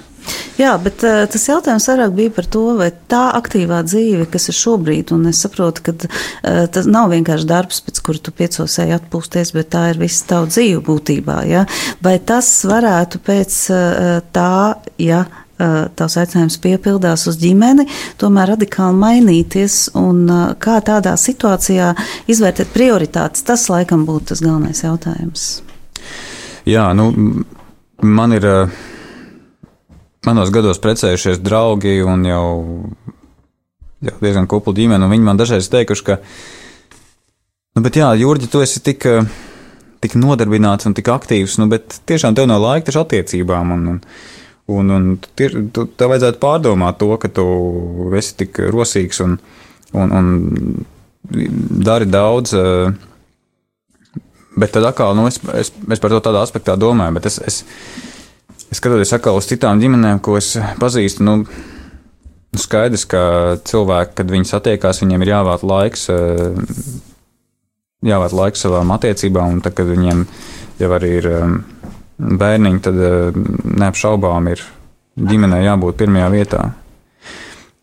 Jā, 0.55 0.71
bet 0.81 1.03
uh, 1.05 1.25
tas 1.29 1.43
jautājums 1.51 1.85
vairāk 1.91 2.13
bija 2.15 2.33
par 2.33 2.47
to, 2.49 2.63
vai 2.79 2.87
tā 3.11 3.25
aktīvā 3.37 3.83
dzīve, 3.85 4.29
kas 4.31 4.49
ir 4.49 4.57
šobrīd, 4.57 5.11
un 5.13 5.27
es 5.29 5.43
saprotu, 5.45 5.83
ka 5.85 5.95
uh, 5.99 6.65
tas 6.73 6.87
nav 6.89 7.11
vienkārši 7.13 7.49
darbs, 7.51 7.83
pēc 7.85 8.01
kura 8.07 8.23
tu 8.23 8.33
piecos 8.33 8.79
ej 8.81 8.95
atpūsties, 8.97 9.53
bet 9.57 9.73
tā 9.75 9.89
ir 9.93 10.01
visa 10.01 10.25
tava 10.31 10.49
dzīve 10.49 10.81
būtībā. 10.87 11.41
Ja? 11.51 11.67
Vai 12.07 12.17
tas 12.25 12.49
varētu 12.71 13.21
pēc 13.27 13.59
uh, 13.75 14.21
tā, 14.33 14.55
ja 15.03 15.25
tavs 15.99 16.17
aicinājums 16.21 16.59
piepildās 16.63 17.27
uz 17.31 17.39
ģimeni, 17.41 17.87
tomēr 18.21 18.55
radikāli 18.55 18.99
mainīties 19.01 19.79
un 19.99 20.25
kā 20.63 20.79
tādā 20.85 21.17
situācijā 21.21 21.93
izvērtēt 22.31 22.73
prioritātes, 22.75 23.45
tas 23.47 23.69
laikam 23.73 24.07
būtu 24.09 24.33
tas 24.33 24.45
galvenais 24.45 24.85
jautājums. 24.85 25.47
Jā, 26.65 26.89
nu, 26.97 27.11
man 28.01 28.33
ir 28.37 28.47
manos 30.25 30.53
gados 30.55 30.81
precējušies 30.83 31.43
draugi 31.45 31.99
un 32.07 32.25
jau, 32.29 32.45
jau 34.05 34.15
diezgan 34.23 34.49
kupla 34.51 34.75
ģimene, 34.77 35.05
un 35.05 35.13
viņi 35.13 35.27
man 35.27 35.41
dažreiz 35.41 35.69
teikuši, 35.73 36.07
ka, 36.07 36.19
nu, 37.77 37.85
bet 37.85 37.99
jā, 38.01 38.09
Jurģi, 38.21 38.49
tu 38.53 38.63
esi 38.65 38.81
tik, 38.85 39.05
tik 40.05 40.17
nodarbināts 40.21 40.89
un 40.89 40.97
tik 40.97 41.11
aktīvs, 41.13 41.59
nu, 41.61 41.69
bet 41.73 42.01
tiešām 42.09 42.37
tev 42.37 42.49
nav 42.51 42.65
laika 42.65 42.89
taču 42.89 43.05
attiecībām. 43.05 43.77
Un, 43.77 43.87
un, 43.95 44.01
Un, 44.67 44.89
un 44.89 45.09
tu, 45.21 45.49
tu, 45.77 45.85
tev 45.93 46.15
vajadzētu 46.15 46.41
pārdomāt 46.41 46.97
to, 46.97 47.11
ka 47.21 47.29
tu 47.29 47.45
esi 48.17 48.33
tik 48.41 48.63
rosīgs 48.73 49.21
un, 49.21 49.37
un, 49.93 50.15
un 50.17 50.31
dari 51.85 52.09
daudz. 52.09 52.55
Eh, 52.57 52.95
bet 54.57 54.73
tad 54.73 54.87
atkal, 54.89 55.13
nu, 55.19 55.27
es, 55.29 55.41
es, 55.53 55.73
es 55.75 56.01
par 56.01 56.15
to 56.15 56.23
tādā 56.25 56.41
aspektā 56.45 56.79
domāju, 56.81 57.17
bet 57.19 57.29
es, 57.29 57.41
es, 57.45 57.61
es 58.71 58.81
skatoties 58.81 59.13
atkal 59.17 59.37
uz 59.37 59.49
citām 59.51 59.83
ģimenēm, 59.83 60.23
ko 60.25 60.39
es 60.39 60.55
pazīstu, 60.81 61.27
nu, 61.27 61.41
nu 61.45 62.63
skaidrs, 62.63 63.05
ka 63.11 63.23
cilvēki, 63.67 64.17
kad 64.21 64.33
viņi 64.33 64.49
satiekās, 64.49 65.03
viņiem 65.05 65.27
ir 65.27 65.35
jāvāt 65.35 65.67
laiks, 65.67 66.09
eh, 66.15 66.57
jāvāt 68.05 68.37
laiks 68.37 68.65
savām 68.65 68.97
attiecībām, 68.97 69.59
un 69.59 69.65
tad, 69.65 69.77
kad 69.77 69.93
viņiem 69.93 70.25
jau 70.81 70.93
arī 70.97 71.17
ir 71.21 71.33
eh, 71.35 71.57
bērniņi, 72.19 72.81
tad 72.85 72.99
eh, 73.01 73.39
neapšaubām 73.83 74.51
ir 74.53 74.63
ģimenei 75.19 75.65
jābūt 75.67 75.99
pirmajā 76.01 76.31
vietā. 76.33 76.63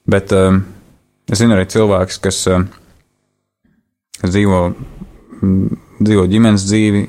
Bet 0.09 0.33
eh, 0.35 0.59
es 1.31 1.41
zinu 1.41 1.57
arī 1.57 1.67
cilvēkus, 1.71 2.19
kas, 2.23 2.43
eh, 2.51 2.65
kas 4.21 4.33
dzīvo, 4.33 4.61
mm, 5.41 5.81
dzīvo 6.01 6.27
ģimenes 6.31 6.63
dzīvi, 6.65 7.01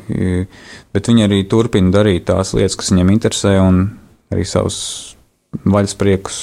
bet 0.93 1.09
viņi 1.09 1.25
arī 1.25 1.38
turpina 1.49 1.95
darīt 1.95 2.26
tās 2.29 2.52
lietas, 2.52 2.76
kas 2.76 2.91
viņiem 2.93 3.14
interesē, 3.14 3.55
un 3.64 3.87
arī 4.35 4.45
savus 4.45 4.83
vaļas 5.64 5.97
priekus 5.97 6.43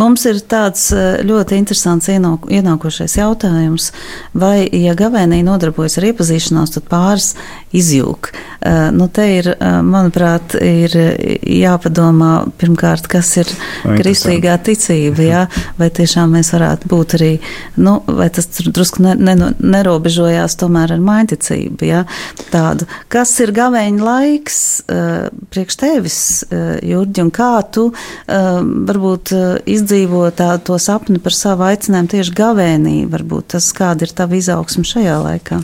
Mums 0.00 0.22
ir 0.24 0.38
tāds 0.48 0.86
eh, 0.96 1.20
ļoti 1.28 1.58
interesants 1.60 2.08
ienākošais 2.08 3.18
jautājums, 3.18 3.90
vai, 4.32 4.64
ja 4.72 4.94
gavēnī 4.96 5.42
nodarbojas 5.44 5.98
ar 6.00 6.06
iepazīšanos, 6.08 6.72
tad 6.72 6.86
pāris 6.88 7.34
izjūg. 7.76 8.30
Eh, 8.32 8.86
nu, 8.96 9.10
te 9.12 9.26
ir, 9.34 9.50
eh, 9.52 9.74
manuprāt, 9.84 10.56
ir 10.56 10.96
jāpadomā 11.44 12.30
pirmkārt, 12.56 13.10
kas 13.12 13.34
ir 13.42 13.52
kristīgā 13.84 14.54
ticība, 14.64 15.26
jā? 15.26 15.42
vai 15.76 15.90
tiešām 15.92 16.38
mēs 16.38 16.54
varētu 16.56 16.88
būt 16.88 17.16
arī, 17.18 17.30
nu, 17.76 17.98
vai 18.08 18.30
tas 18.32 18.48
drusku 18.48 19.04
ne, 19.04 19.12
ne, 19.20 19.52
nerobežojās 19.60 20.56
tomēr 20.62 20.96
ar 20.96 21.04
mainticību, 21.04 21.90
jā? 21.90 22.06
tādu. 22.48 22.88
Kas 23.12 23.34
ir 23.44 23.52
gavēņa 23.52 24.08
laiks 24.08 24.58
priekš 25.52 25.80
tevis, 25.84 26.18
Jurģi, 26.48 27.22
un 27.26 27.30
kā 27.34 27.52
tu 27.74 27.90
varbūt 28.26 29.32
izdarīji 29.68 29.81
izdzīvo 29.82 30.24
tā, 30.30 30.54
to 30.62 30.78
sapni 30.78 31.18
par 31.22 31.34
savu 31.34 31.66
aicinājumu 31.66 32.14
tieši 32.14 32.34
gavēnī. 32.38 32.96
Varbūt 33.10 33.52
tas 33.56 33.68
kāda 33.74 34.06
ir 34.06 34.14
tava 34.14 34.38
izaugsme 34.38 34.86
šajā 34.86 35.18
laikā? 35.26 35.60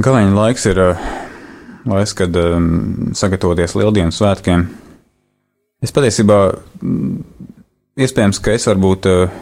Gavēņa 0.00 0.32
laiks 0.34 0.66
ir 0.66 0.80
uh, 0.80 1.10
laiks, 1.86 2.14
kad 2.16 2.36
um, 2.40 3.12
sagatavoties 3.16 3.76
lieldienu 3.78 4.14
svētkiem. 4.14 4.66
Es 5.80 5.94
patiesībā 5.96 6.40
mm, 6.80 7.20
iespējams, 8.00 8.40
ka 8.42 8.56
es 8.56 8.66
varbūt 8.68 9.08
uh, 9.10 9.38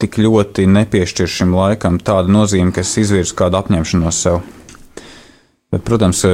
tik 0.00 0.18
ļoti 0.22 0.66
nepiešķiršu 0.70 1.42
šim 1.42 1.54
laikam 1.58 2.00
tādu 2.02 2.32
nozīmi, 2.32 2.72
ka 2.74 2.82
es 2.86 2.96
izvirzu 3.02 3.36
kādu 3.38 3.60
apņemšanos 3.60 4.24
sev. 4.24 4.40
Bet, 5.70 5.84
protams, 5.86 6.24
eh, 6.24 6.30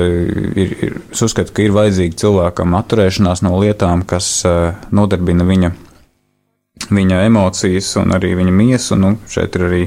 ir, 0.57 0.71
ir, 0.81 0.95
es 1.12 1.21
uzskatu, 1.21 1.52
ka 1.52 1.61
ir 1.61 1.75
vajadzīga 1.76 2.16
cilvēkam 2.23 2.73
atturēšanās 2.78 3.43
no 3.45 3.59
lietām, 3.61 4.00
kas 4.09 4.28
eh, 4.49 4.71
nodarbina 4.97 5.45
viņa, 5.45 5.73
viņa 6.88 7.19
emocijas 7.26 7.90
un 8.00 8.16
arī 8.16 8.33
viņa 8.38 8.55
miesu. 8.57 8.97
Nu, 8.97 9.11
šeit 9.28 9.59
ir 9.59 9.64
arī 9.66 9.81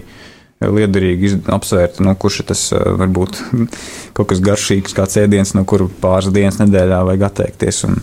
liederīgi 0.61 1.31
apsvērt, 1.49 1.97
nu, 2.05 2.13
kurš 2.13 2.43
tas 2.51 2.61
eh, 2.77 2.83
var 3.01 3.09
būt 3.15 3.39
kaut 4.19 4.29
kas 4.29 4.43
garšīgs, 4.45 4.93
kāds 4.93 5.17
ēdiens, 5.23 5.55
no 5.57 5.65
kura 5.65 5.89
pāris 6.03 6.29
dienas 6.35 6.61
nedēļā 6.61 7.01
vajag 7.09 7.25
atteikties. 7.31 7.81
Un, 7.89 7.97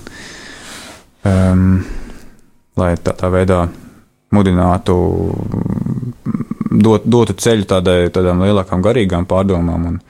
um, 1.30 1.78
lai 2.82 2.90
tā, 2.98 3.14
tā 3.14 3.30
veidā 3.30 3.60
mudinātu, 4.34 4.98
dot, 6.74 7.06
dotu 7.06 7.38
ceļu 7.38 7.70
tādai, 7.70 7.96
tādām 8.10 8.42
lielākām 8.42 8.82
garīgām 8.82 9.30
pārdomām 9.30 9.88
un 9.92 10.02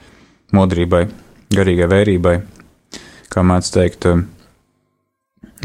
modrībai 0.57 1.05
garīgai 1.53 1.89
vērībai, 1.91 2.35
kā 3.31 3.43
mēdz 3.45 3.71
teikt. 3.75 4.07
Um, 4.11 4.25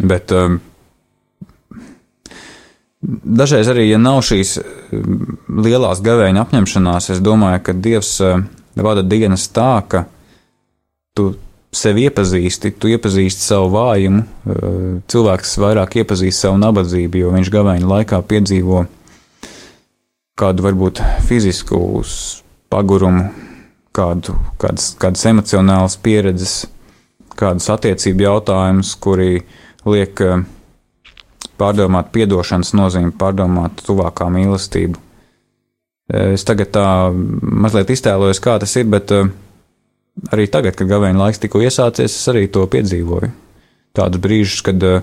bet 0.02 0.32
um, 0.36 0.58
dažreiz 3.02 3.70
arī, 3.72 3.88
ja 3.90 4.00
nav 4.02 4.22
šīs 4.26 4.58
um, 4.62 5.38
lielās 5.62 6.02
gavēņa 6.04 6.44
apņemšanās, 6.46 7.12
es 7.16 7.22
domāju, 7.24 7.62
ka 7.66 7.76
Dievs 7.76 8.18
vada 8.78 9.02
dienas 9.02 9.48
tā, 9.52 9.74
ka 9.88 10.06
tu 11.16 11.32
sevi 11.72 12.06
iepazīsti, 12.08 12.74
tu 12.76 12.90
iepazīsti 12.92 13.44
savu 13.44 13.70
vājumu, 13.72 14.24
cilvēks 15.08 15.54
vairāk 15.60 15.96
iepazīst 16.02 16.44
savu 16.44 16.58
nabadzību, 16.60 17.22
jo 17.22 17.30
viņš 17.32 17.52
gavēņa 17.52 17.88
laikā 17.94 18.20
piedzīvo 18.28 18.82
kādu 20.38 20.64
varbūt 20.64 21.00
fizisku 21.28 21.80
pagurumu, 22.72 23.28
kādu, 23.96 24.36
kādas, 24.60 24.92
kādas 25.00 25.24
emocionālas 25.28 25.98
pieredzes, 26.02 26.62
kādus 27.38 27.68
attiecību 27.72 28.26
jautājumus, 28.26 28.94
kuri 29.02 29.42
liek 29.88 30.22
eh, 30.24 30.42
pārdomāt 31.60 32.12
atdošanas 32.24 32.74
nozīmi, 32.78 33.14
pārdomāt 33.18 33.84
tuvākā 33.86 34.28
mīlestību. 34.32 34.98
Eh, 36.12 36.32
es 36.36 36.46
tagad 36.48 36.72
tā 36.74 36.86
mazliet 37.12 37.92
iztēlojos, 37.92 38.42
kā 38.42 38.58
tas 38.62 38.74
ir, 38.80 38.88
bet 38.92 39.14
eh, 39.16 39.30
arī 40.32 40.48
tagad, 40.52 40.76
kad 40.78 40.90
gavēņa 40.90 41.24
laiks 41.26 41.42
tikko 41.42 41.62
iesācies, 41.64 42.16
es 42.16 42.32
arī 42.32 42.48
to 42.52 42.66
piedzīvoju. 42.72 43.32
Tādus 43.92 44.22
brīžus, 44.24 44.62
kad 44.64 44.80
uh, 44.88 45.02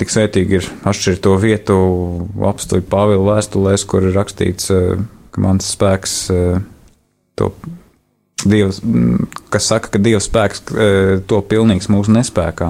tik 0.00 0.08
svētīgi 0.08 0.56
ir 0.56 0.68
atšķirt 0.88 1.20
to 1.26 1.34
vietu 1.36 1.74
apstuļu 2.48 2.86
Pāvila 2.88 3.34
vēstulēs, 3.34 3.84
kur 3.84 4.06
ir 4.08 4.16
rakstīts, 4.16 4.70
uh, 4.72 5.02
ka 5.34 5.42
mans 5.44 5.68
spēks 5.68 6.14
uh, 6.32 6.62
to 7.38 7.52
Dievs, 8.44 8.80
kas 9.52 9.70
saka, 9.70 9.88
ka 9.94 10.00
Dieva 10.02 10.20
spēks 10.20 10.66
e, 10.68 10.88
to 11.28 11.38
pilnīgs 11.48 11.88
mūsu 11.88 12.12
nespējā. 12.12 12.68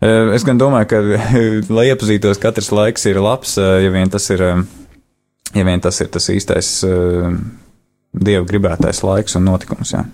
E, 0.00 0.10
es 0.36 0.44
gan 0.44 0.60
domāju, 0.60 0.90
ka, 0.90 1.00
lai 1.76 1.86
iepazītos, 1.88 2.40
katrs 2.42 2.68
laiks 2.74 3.06
ir 3.08 3.20
labs, 3.22 3.56
e, 3.56 3.68
ja 3.86 3.92
vien 3.94 4.12
tas 4.12 4.26
ir, 4.34 4.44
ja 5.56 5.64
vien 5.64 5.80
tas, 5.80 6.02
ir 6.04 6.10
tas 6.12 6.28
īstais 6.34 6.74
Dieva 8.10 8.42
gribētais 8.46 9.04
laiks 9.06 9.36
un 9.38 9.46
notikums. 9.46 9.94
Jā. 9.94 10.04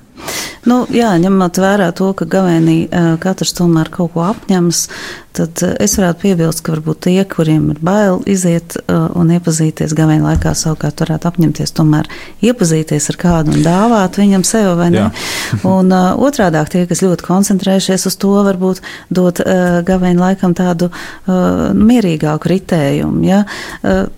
Nu, 0.66 0.80
jā, 0.90 1.12
ņemot 1.22 1.61
vērā 1.62 1.92
to, 1.94 2.11
ka 2.18 2.26
gavēnī 2.26 2.88
katrs 3.22 3.54
tomēr 3.54 3.90
kaut 3.94 4.16
ko 4.16 4.24
apņemas, 4.26 4.88
tad 5.37 5.61
es 5.85 5.94
varētu 5.98 6.22
piebilst, 6.22 6.62
ka 6.64 6.72
varbūt 6.72 7.04
tie, 7.06 7.20
kuriem 7.28 7.68
ir 7.74 7.78
bail 7.85 8.18
iziet 8.26 8.74
un 8.88 9.30
iepazīties 9.37 9.94
gavēņa 9.96 10.24
laikā, 10.24 10.54
savukārt 10.56 11.02
varētu 11.04 11.28
apņemties 11.30 11.74
tomēr 11.76 12.09
iepazīties 12.48 13.06
ar 13.12 13.18
kādu 13.20 13.54
un 13.54 13.62
dāvāt 13.66 14.18
viņam 14.18 14.46
sev 14.48 14.72
vai 14.80 14.88
ne. 14.94 15.04
Un 15.76 15.92
otrādāk 15.92 16.72
tie, 16.72 16.82
kas 16.88 17.04
ļoti 17.04 17.26
koncentrējušies 17.26 18.09
uz 18.09 18.16
to, 18.18 18.32
varbūt 18.48 18.82
dot 19.14 19.42
gavēņa 19.87 20.22
laikam 20.22 20.56
tādu 20.56 20.88
mierīgāku 21.26 22.50
ritējumu. 22.50 23.22
Ja? 23.28 23.44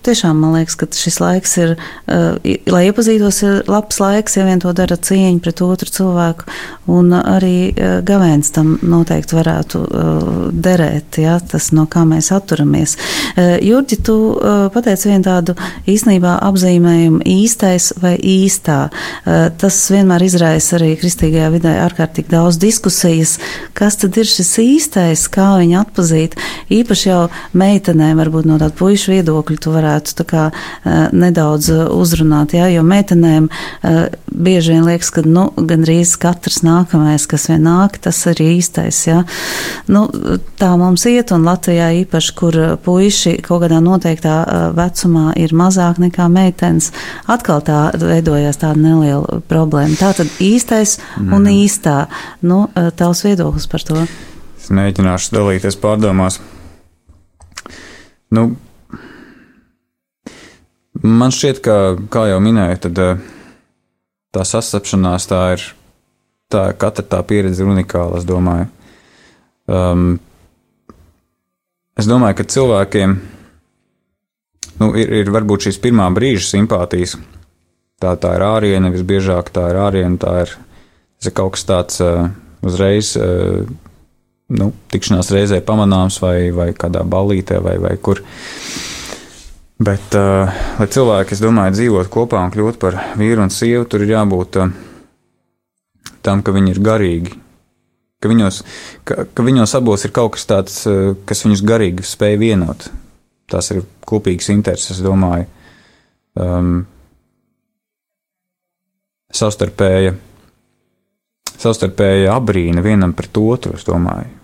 Tiešām 0.07 0.39
man 0.39 0.57
liekas, 0.57 0.79
ka 0.79 0.89
šis 0.95 1.19
laiks 1.21 1.57
ir, 1.61 1.75
lai 2.07 2.83
iepazītos, 2.89 3.43
ir 3.45 3.61
labs 3.69 3.99
laiks, 4.01 4.37
ja 4.37 4.45
vien 4.47 4.59
to 4.61 4.71
dara 4.75 4.97
cieņa 4.97 5.39
pret 5.43 5.61
otru 5.63 5.91
cilvēku, 5.93 6.47
un 6.89 7.13
arī 7.13 7.69
eh, 7.69 7.99
gavēns 8.05 8.51
tam 8.55 8.75
noteikti 8.81 9.37
varētu 9.37 9.81
eh, 9.85 10.29
derēt, 10.65 11.19
ja, 11.21 11.37
tas 11.39 11.69
no 11.75 11.85
kā 11.89 12.03
mēs 12.09 12.31
atturamies. 12.35 12.95
Eh, 13.35 13.57
Jurģi, 13.69 13.99
tu 14.05 14.15
pateici 14.73 15.09
vienu 15.09 15.25
tādu 15.25 15.55
īstenībā 15.89 16.37
apzīmējumu 16.47 17.21
īstais 17.27 17.89
vai 18.01 18.13
īstā. 18.17 18.77
Tas 19.59 19.77
vienmēr 19.91 20.23
izraisa 20.25 20.77
arī 20.77 20.91
kristīgajā 20.99 21.49
vidē 21.53 21.73
ārkārtīgi 21.83 22.31
daudz 22.31 22.59
diskusijas, 22.61 23.35
kas 23.77 23.99
tad 24.01 24.17
ir 24.19 24.29
šis 24.29 24.51
īstais, 24.63 25.25
kā 25.31 25.51
viņu 25.59 25.79
atpazīt. 25.81 26.37
Īpaši 26.73 27.09
jau 27.09 27.21
meitenēm, 27.57 28.19
varbūt 28.21 28.49
no 28.49 28.59
tāda 28.61 28.75
puišu 28.79 29.13
viedokļa, 29.15 29.59
tu 29.61 29.73
varētu 29.75 30.15
tā 30.21 30.27
kā 30.29 30.45
nedaudz 31.11 31.71
uzrunāt, 31.95 32.55
ja, 32.57 32.69
jo 32.71 32.85
meitenēm 32.87 33.49
bieži 34.29 34.75
vien 34.75 34.85
liekas, 34.87 35.11
ka, 35.13 35.23
nu, 35.25 35.47
gandrīz 35.55 36.15
katrs 36.21 36.61
nākamais, 36.65 37.25
kas 37.29 37.49
vien 37.51 37.63
nāk, 37.67 37.99
tas 38.03 38.19
ir 38.31 38.41
īstais. 38.43 39.01
Ja? 39.07 39.23
Nu, 39.91 40.05
tā 40.59 40.71
mums 40.79 41.05
iet, 41.09 41.33
un 41.35 41.47
Latvijā 41.47 41.89
īpaši, 42.03 42.35
kur 42.39 42.59
puiši 42.85 43.37
kaut 43.45 43.63
kādā 43.65 43.81
noteiktā 43.83 44.37
vecumā 44.77 45.33
ir 45.39 45.55
mazāk 45.57 46.01
nekā 46.01 46.29
meitenes, 46.31 46.91
atkal 47.29 47.63
tā 47.65 47.81
veidojās 47.99 48.61
tāda 48.61 48.79
neliela 48.79 49.41
problēma. 49.49 49.97
Tā 49.99 50.13
tad 50.21 50.39
īstais 50.43 50.97
mm. 50.99 51.33
un 51.35 51.51
īstā. 51.51 51.97
Nu, 52.45 52.65
tavs 52.99 53.25
viedoklis 53.27 53.67
par 53.71 53.85
to? 53.85 54.05
Es 54.59 54.71
mēģināšu 54.75 55.35
dalīties 55.35 55.77
pārdomās. 55.81 56.39
Nu, 58.35 58.51
man 61.01 61.33
šķiet, 61.33 61.61
ka, 61.65 61.75
kā 62.13 62.27
jau 62.29 62.39
minēju, 62.43 62.81
tad 62.85 63.01
tā 64.35 64.45
sastapšanās 64.45 65.27
tā 65.29 65.43
ir 65.55 65.65
tā 66.49 66.69
katra 66.77 67.05
tā 67.05 67.21
pieredze 67.25 67.63
ir 67.63 67.69
unikāla, 67.69 68.19
es 68.19 68.25
domāju. 68.27 68.69
Um, 69.69 70.17
es 71.99 72.09
domāju, 72.09 72.39
ka 72.39 72.47
cilvēkiem 72.55 73.17
nu, 74.79 74.89
ir, 74.97 75.13
ir 75.21 75.33
varbūt 75.33 75.67
šīs 75.67 75.81
pirmā 75.83 76.07
brīža 76.15 76.47
simpātijas. 76.55 77.17
Tā, 77.99 78.15
tā 78.15 78.33
ir 78.37 78.45
āriena, 78.47 78.91
visbiežāk 78.93 79.51
tā 79.53 79.67
ir 79.73 79.81
āriena, 79.81 80.17
tā 80.21 80.35
ir, 80.45 80.55
ir 81.25 81.35
kaut 81.35 81.57
kas 81.57 81.67
tāds 81.67 81.99
uh, 82.01 82.29
uzreiz, 82.65 83.11
uh, 83.19 83.67
nu, 84.55 84.71
tikšanās 84.93 85.33
reizē 85.35 85.59
pamanāms 85.65 86.21
vai, 86.23 86.49
vai 86.55 86.71
kādā 86.73 87.03
ballītē 87.03 87.59
vai, 87.61 87.75
vai 87.83 87.97
kur. 88.01 88.23
Bet, 89.79 90.11
uh, 90.17 90.51
lai 90.75 90.87
cilvēki, 90.91 91.37
es 91.37 91.41
domāju, 91.43 91.77
dzīvot 91.77 92.09
kopā 92.11 92.41
un 92.43 92.51
kļūt 92.51 92.79
par 92.81 92.97
vīru 93.19 93.45
un 93.45 93.53
sievu, 93.53 93.85
tur 93.87 94.03
ir 94.03 94.11
jābūt 94.11 94.59
uh, 94.59 94.73
tam, 96.25 96.43
ka 96.43 96.51
viņi 96.55 96.73
ir 96.75 96.81
garīgi. 96.83 97.37
Ka 98.19 98.27
viņos, 98.27 98.63
ka, 99.07 99.23
ka 99.31 99.45
viņos 99.47 99.75
abos 99.79 100.03
ir 100.03 100.11
kaut 100.15 100.33
kas 100.35 100.47
tāds, 100.49 100.81
eh, 100.91 101.13
kas 101.25 101.45
viņus 101.45 101.63
garīgi 101.63 102.03
spēj 102.03 102.35
vienot. 102.41 102.89
Tas 103.49 103.71
ir 103.71 103.85
kopīgs 104.05 104.51
intereses, 104.51 104.97
es 104.97 105.03
domāju. 105.05 105.47
Um, 106.39 106.83
savstarpēja, 109.33 110.11
savstarpēja 111.55 112.35
abrīna 112.35 112.83
vienam 112.85 113.15
pret 113.15 113.39
otru, 113.39 113.79
es 113.79 113.87
domāju. 113.87 114.38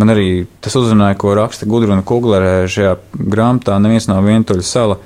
Man 0.00 0.14
arī 0.14 0.28
tas 0.64 0.76
uzrunāja, 0.80 1.18
ko 1.20 1.34
raksta 1.36 1.68
Gudruna 1.68 2.04
Kuglerē 2.06 2.64
šajā 2.70 2.94
grāmatā, 3.14 3.76
neviens 3.82 4.08
nav 4.10 4.24
vientuļa 4.26 4.66
sala. 4.66 4.96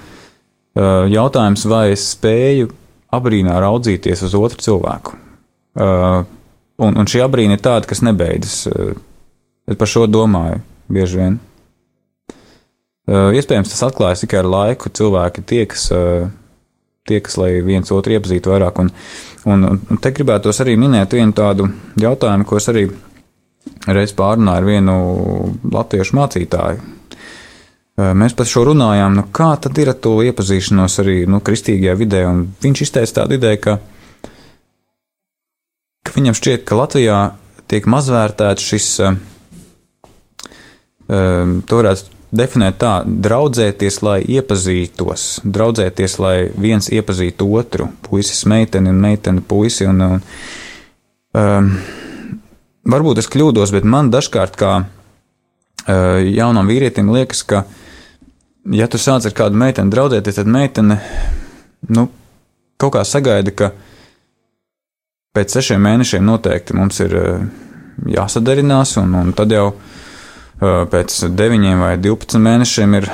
Uh, 0.74 1.04
jautājums, 1.10 1.66
vai 1.70 1.92
es 1.94 2.08
spēju 2.16 2.70
abrīnā 3.14 3.54
raudzīties 3.62 4.24
uz 4.26 4.34
otru 4.38 4.62
cilvēku. 4.64 5.14
Uh, 5.74 6.22
un, 6.82 6.98
un 6.98 7.10
šī 7.10 7.22
abrīna 7.22 7.54
ir 7.54 7.62
tāda, 7.62 7.86
kas 7.90 8.02
nebeidzas. 8.06 8.56
Uh, 8.70 8.94
es 9.70 9.78
par 9.78 9.90
šo 9.90 10.08
domāju 10.10 10.62
bieži 10.92 11.20
vien. 11.22 11.42
Iespējams, 13.04 13.68
tas 13.68 13.84
atklājas 13.84 14.22
tikai 14.24 14.38
ar 14.40 14.46
laiku. 14.48 14.88
Cilvēki 14.96 15.42
tiekas, 15.44 15.82
tiekas 17.04 17.34
lai 17.36 17.50
viens 17.64 17.90
otru 17.92 18.14
iepazītu 18.16 18.48
vairāk. 18.48 18.80
Un, 18.80 18.88
un, 19.44 19.66
un 19.76 20.00
te 20.00 20.12
gribētos 20.16 20.62
arī 20.64 20.78
minēt 20.80 21.12
vienu 21.12 21.36
tādu 21.36 21.66
jautājumu, 22.00 22.46
ko 22.48 22.56
es 22.56 22.68
arī 22.72 22.86
reiz 23.86 24.14
pārunāju 24.16 24.62
ar 24.62 24.68
vienu 24.68 24.94
latviešu 25.72 26.16
mācītāju. 26.18 26.92
Mēs 27.94 28.34
par 28.34 28.48
šo 28.50 28.64
runājām, 28.72 29.14
nu 29.14 29.22
kā 29.34 29.52
tad 29.62 29.78
ir 29.78 29.92
ar 29.92 29.98
to 30.02 30.16
iepazīšanos 30.26 30.98
arī 31.04 31.18
nu, 31.30 31.38
kristīgajā 31.44 31.94
vidē, 32.00 32.24
un 32.26 32.40
viņš 32.62 32.82
izteica 32.82 33.20
tādu 33.20 33.38
ideju, 33.38 33.60
ka, 33.62 33.76
ka 36.02 36.16
viņam 36.16 36.34
šķiet, 36.34 36.64
ka 36.66 36.80
Latvijā 36.80 37.20
tiek 37.70 37.86
mazvērtēts 37.86 38.66
šis, 38.72 38.88
to 41.06 41.78
varētu 41.78 42.14
definēt 42.34 42.80
tā, 42.82 42.94
draudzēties, 43.06 44.00
lai 44.02 44.18
iepazītos, 44.40 45.28
draudzēties, 45.46 46.18
lai 46.18 46.36
viens 46.58 46.90
iepazītu 46.90 47.46
otru, 47.60 47.92
puisis, 48.08 48.42
meiteni 48.50 48.90
un 48.90 48.98
meiteni, 49.06 49.44
puisi. 49.46 49.86
Un, 49.86 50.02
un, 50.02 50.24
um, 51.38 51.70
varbūt 52.88 53.22
es 53.22 53.30
kļūdos, 53.32 53.72
bet 53.74 53.86
man 53.88 54.10
dažkārt 54.12 54.58
kā 54.60 54.74
uh, 54.82 54.86
jaunam 56.24 56.70
vīrietim 56.70 57.10
liekas, 57.14 57.42
ka, 57.48 57.64
ja 58.72 58.88
tu 58.90 59.00
sāc 59.00 59.26
ar 59.28 59.36
kādu 59.36 59.60
meiteni 59.60 59.92
draudzēties, 59.94 60.40
tad 60.40 60.50
meitene 60.50 61.00
nu, 61.88 62.08
kaut 62.80 62.96
kā 62.96 63.04
sagaida, 63.08 63.54
ka 63.54 63.72
pēc 65.34 65.58
sešiem 65.58 65.82
mēnešiem 65.82 66.24
noteikti 66.24 66.76
mums 66.76 67.00
ir 67.04 67.18
uh, 67.18 67.44
jāsadarinās, 68.10 68.96
un, 69.02 69.14
un 69.20 69.34
tad 69.36 69.52
jau 69.54 69.72
pēc 70.64 71.16
9 71.34 71.80
vai 71.80 71.94
12 71.98 72.40
mēnešiem 72.40 72.94
ir 73.00 73.08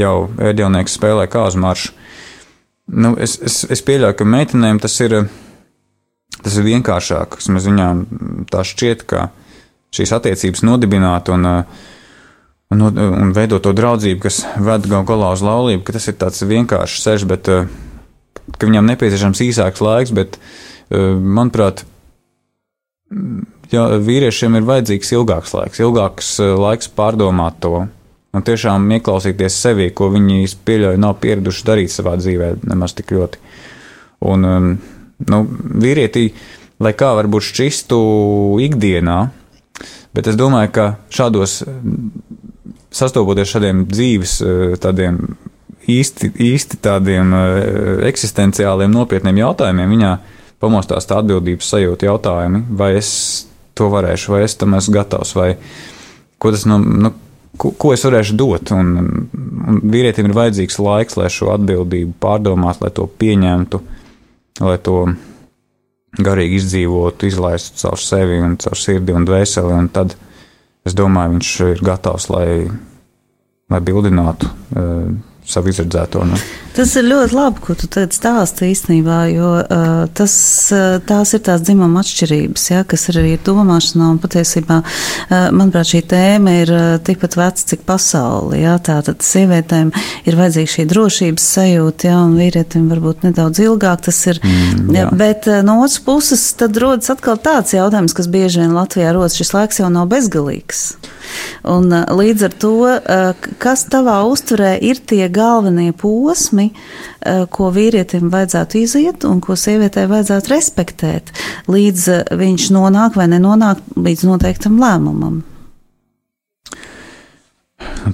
jau 0.00 0.14
ēdjelnieks 0.40 0.96
spēlē 0.96 1.26
kāzu 1.30 1.60
maršu. 1.60 1.92
Nu, 2.86 3.14
es, 3.20 3.36
es, 3.40 3.62
es 3.72 3.82
pieļauju, 3.84 4.16
ka 4.18 4.26
meitenēm 4.28 4.80
tas 4.82 4.96
ir, 5.04 5.14
tas 6.44 6.58
ir 6.60 6.68
vienkāršāk. 6.68 7.38
Mēs 7.52 7.68
viņām 7.70 8.04
tā 8.52 8.64
šķiet, 8.66 9.06
ka 9.10 9.28
šīs 9.94 10.12
attiecības 10.16 10.64
nodibināt 10.66 11.30
un, 11.32 11.48
un, 12.74 12.84
un 12.84 13.32
veidot 13.36 13.64
to 13.64 13.72
draudzību, 13.76 14.20
kas 14.26 14.42
ved 14.58 14.88
gal 14.90 15.06
galā 15.08 15.32
uz 15.36 15.44
laulību, 15.44 15.84
ka 15.86 15.96
tas 15.96 16.10
ir 16.10 16.18
tāds 16.20 16.44
vienkāršs 16.44 17.06
ceļš, 17.06 17.26
bet 17.30 17.50
ka 18.58 18.68
viņām 18.68 18.90
nepieciešams 18.92 19.44
īsāks 19.46 19.82
laiks, 19.84 20.14
bet 20.14 20.38
manuprāt, 20.90 21.84
ja 23.72 23.84
vīriešiem 24.00 24.58
ir 24.58 24.66
vajadzīgs 24.68 25.12
ilgāks 25.16 25.54
laiks, 25.56 25.82
ilgāks 25.82 26.32
eh, 26.42 26.54
laiks 26.58 26.90
pārdomāt 26.94 27.60
to. 27.64 27.86
Un 28.34 28.42
tiešām 28.42 28.88
ieklausīties 28.96 29.56
sevī, 29.62 29.92
ko 29.94 30.08
viņi 30.10 30.48
pieļauj, 30.66 30.96
nav 30.98 31.20
pieraduši 31.22 31.66
darīt 31.68 31.92
savā 31.94 32.16
dzīvē, 32.18 32.48
nemaz 32.66 32.96
tik 32.98 33.12
ļoti. 33.14 33.38
Un, 34.26 34.46
um, 34.48 34.72
nu, 35.30 35.40
vīrietī, 35.84 36.28
lai 36.82 36.92
kā 36.98 37.12
varbūt 37.18 37.48
šķistu 37.50 37.98
ikdienā, 38.64 39.18
bet 40.14 40.30
es 40.30 40.38
domāju, 40.38 40.72
ka 40.74 40.86
šādos 41.14 41.62
sastopoties 42.94 43.50
šādiem 43.50 43.84
dzīves 43.90 44.36
eh, 44.44 44.76
tādiem 44.82 45.20
īsti, 45.90 46.30
īsti 46.40 46.80
tādiem 46.84 47.34
eh, 47.38 48.06
eksistenciāliem 48.10 48.92
nopietniem 48.94 49.42
jautājumiem, 49.42 49.96
viņā 49.96 50.14
pamostās 50.62 51.08
tā 51.08 51.18
atbildības 51.20 51.74
sajūta 51.74 52.08
jautājumi, 52.08 52.64
vai 52.78 52.94
es 53.00 53.10
to 53.74 53.90
varēšu, 53.92 54.36
vai 54.36 54.44
es 54.46 54.56
tam 54.58 54.76
esmu 54.78 54.94
gatavs, 54.94 55.34
vai 55.36 55.54
ko 56.38 56.52
tas 56.54 56.64
nu, 56.70 56.78
nu, 56.78 57.10
ko, 57.58 57.72
ko 57.74 57.92
es 57.94 58.04
varēšu 58.06 58.36
dot. 58.38 58.72
Un, 58.76 59.26
un 59.34 59.80
vīrietim 59.82 60.28
ir 60.28 60.36
vajadzīgs 60.36 60.78
laiks, 60.82 61.18
lai 61.18 61.30
šo 61.32 61.50
atbildību 61.56 62.14
pārdomātu, 62.22 62.84
lai 62.86 62.92
to 62.94 63.08
pieņemtu, 63.20 63.82
lai 64.62 64.76
to 64.78 64.98
garīgi 66.14 66.60
izdzīvotu, 66.60 67.26
izlaistu 67.26 67.82
caur 67.82 67.98
sevi 67.98 68.38
un 68.42 68.56
caur 68.60 68.78
sirdi 68.78 69.14
un 69.16 69.26
dvēseli. 69.26 69.74
Un 69.74 69.88
tad 69.94 70.14
es 70.86 70.94
domāju, 70.94 71.36
viņš 71.36 71.52
ir 71.72 71.84
gatavs, 71.84 72.28
lai, 72.30 72.48
lai 73.72 73.80
bildinātu 73.82 74.50
uh, 74.50 75.08
savu 75.46 75.68
izredzēto. 75.68 76.24
Nu. 76.24 76.38
Tas 76.74 76.90
ir 76.98 77.04
ļoti 77.06 77.36
labi, 77.36 77.60
ko 77.62 77.76
tu 77.78 77.86
teici 77.86 78.16
stāsti 78.18 78.70
īstenībā, 78.72 79.18
jo 79.30 79.50
uh, 79.60 79.90
tas, 80.16 80.34
uh, 80.74 80.96
tās 81.06 81.34
ir 81.36 81.42
tās 81.46 81.62
dzimuma 81.62 82.02
atšķirības, 82.02 82.64
ja, 82.72 82.80
kas 82.88 83.04
ir 83.12 83.20
arī 83.20 83.34
domāšanā, 83.46 84.08
un 84.10 84.18
patiesībā, 84.22 84.80
uh, 84.80 85.36
manuprāt, 85.54 85.92
šī 85.92 86.00
tēma 86.10 86.56
ir 86.64 86.72
uh, 86.74 86.86
tikpat 87.04 87.36
veca, 87.38 87.66
cik 87.70 87.84
pasauli, 87.86 88.64
ja, 88.64 88.74
tātad 88.82 89.22
sievietēm 89.22 89.92
ir 90.26 90.38
vajadzīga 90.40 90.74
šī 90.74 90.86
drošības 90.90 91.48
sajūta, 91.58 92.10
ja, 92.10 92.18
un 92.24 92.34
vīrietim 92.40 92.88
varbūt 92.90 93.28
nedaudz 93.28 93.62
ilgāk 93.62 94.08
tas 94.08 94.22
ir, 94.32 94.42
mm, 94.42 94.88
jā. 94.96 95.04
Ja, 95.04 95.10
bet 95.14 95.46
uh, 95.46 95.60
no 95.66 95.78
otras 95.84 96.00
puses 96.02 96.48
tad 96.58 96.80
rodas 96.82 97.12
atkal 97.14 97.38
tāds 97.38 97.76
jautājums, 97.76 98.16
kas 98.16 98.32
bieži 98.32 98.64
vien 98.64 98.74
Latvijā 98.74 99.14
rodas, 99.14 99.38
šis 99.38 99.54
laiks 99.54 99.84
jau 99.84 99.92
nav 99.94 100.10
bezgalīgs. 100.10 100.88
Un, 101.64 101.88
uh, 101.92 102.04
līdz 102.12 102.48
ar 102.48 102.56
to, 102.60 102.74
uh, 102.84 103.48
kas 103.58 103.86
tavā 103.92 104.20
uzturē 104.28 104.74
ir 104.84 105.00
tie 105.06 105.28
galvenie 105.32 105.92
posmi, 105.96 106.70
eh, 107.20 107.46
ko 107.50 107.70
vīrietim 107.72 108.30
vajadzētu 108.32 108.78
iziet 108.82 109.24
un 109.28 109.40
ko 109.40 109.56
sievietei 109.56 110.06
vajadzētu 110.10 110.52
respektēt, 110.52 111.32
līdz 111.70 112.06
eh, 112.12 112.22
viņš 112.36 112.70
nonāk 112.74 113.18
vai 113.18 113.28
nenonāk 113.32 113.82
līdz 113.96 114.26
noteiktam 114.28 114.78
lēmumam. 114.82 115.42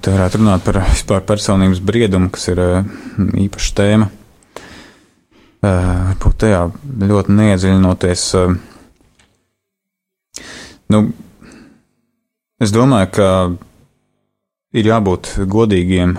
Te 0.01 0.13
varētu 0.15 0.39
runāt 0.41 0.63
par 0.65 0.81
vispār 0.87 1.23
personības 1.27 1.83
briedumu, 1.83 2.31
kas 2.31 2.49
ir 2.53 2.63
eh, 2.65 2.97
īpaša 3.47 3.77
tēma. 3.83 4.11
Varbūt 5.61 6.37
tajā 6.41 6.61
ļoti 7.05 7.35
neiedziļinoties. 7.37 8.23
Nu, 10.89 11.01
es 12.61 12.75
domāju, 12.75 13.13
ka 13.17 13.31
ir 14.77 14.93
jābūt 14.93 15.35
godīgiem 15.51 16.19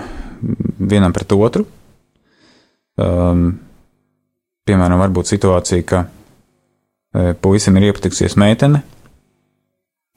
vienam 0.78 1.14
pret 1.14 1.32
otru, 1.36 1.66
Um, 3.00 3.54
piemēram, 4.68 5.00
var 5.00 5.12
būt 5.16 5.30
situācija, 5.30 5.84
ka 5.88 6.00
e, 6.04 7.32
puisim 7.40 7.78
ir 7.80 7.88
iepatiksies 7.88 8.36
meitene, 8.36 8.82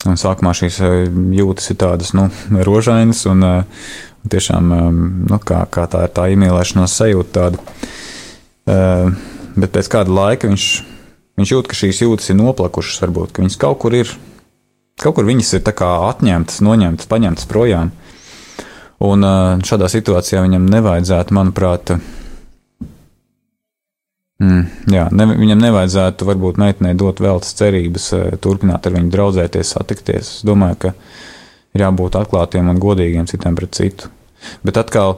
un 0.04 0.20
sākumā 0.20 0.52
šīs 0.60 0.80
e, 0.84 0.90
jūtas 1.38 1.72
ir 1.72 1.80
tādas, 1.80 2.12
nu, 2.18 2.28
rožainas, 2.68 3.24
un, 3.32 3.46
e, 3.48 4.28
tiešām, 4.28 4.74
nu, 5.30 5.40
kā, 5.40 5.62
kā 5.72 5.86
tā 5.88 6.04
ir 6.04 6.14
tā 6.18 6.28
iemīlēšanās 6.34 6.98
sajūta 6.98 7.34
tāda. 7.38 7.60
Bet 9.56 9.70
pēc 9.76 9.90
kāda 9.94 10.10
laika 10.10 10.50
viņš, 10.50 10.66
viņš 11.38 11.52
jūt, 11.54 11.68
ka 11.70 11.78
šīs 11.78 12.00
jūtas 12.02 12.32
ir 12.34 12.40
noplakušas, 12.40 13.04
varbūt, 13.04 13.36
ka 13.36 13.44
viņas 13.44 13.60
kaut 13.62 13.78
kur 13.84 13.94
ir, 13.94 14.10
kaut 15.02 15.18
kur 15.18 15.28
viņas 15.28 15.54
ir 15.58 15.64
atņemtas, 15.86 16.62
noņemtas, 16.66 17.10
paņemtas 17.12 17.50
projām. 17.52 17.92
Un 19.06 19.26
šādā 19.68 19.90
situācijā 19.92 20.42
viņam 20.46 20.70
nevajadzētu, 20.72 21.36
manuprāt, 21.36 21.98
Mm, 24.36 24.66
jā, 24.92 25.06
ne, 25.16 25.26
viņam 25.32 25.62
nevajadzētu 25.64 26.26
varbūt 26.28 26.58
meitenei 26.60 26.92
dot 27.00 27.22
veltas 27.24 27.56
cerības, 27.56 28.10
turpināt 28.44 28.84
ar 28.84 28.98
viņu 28.98 29.14
draudzēties, 29.14 29.72
satikties. 29.78 30.32
Es 30.40 30.44
domāju, 30.48 30.80
ka 30.82 30.92
ir 31.76 31.86
jābūt 31.86 32.18
atklātiem 32.20 32.68
un 32.68 32.82
godīgiem 32.84 33.30
citam 33.32 33.56
pret 33.56 33.72
citu. 33.78 34.12
Bet 34.68 34.76
atkal, 34.82 35.16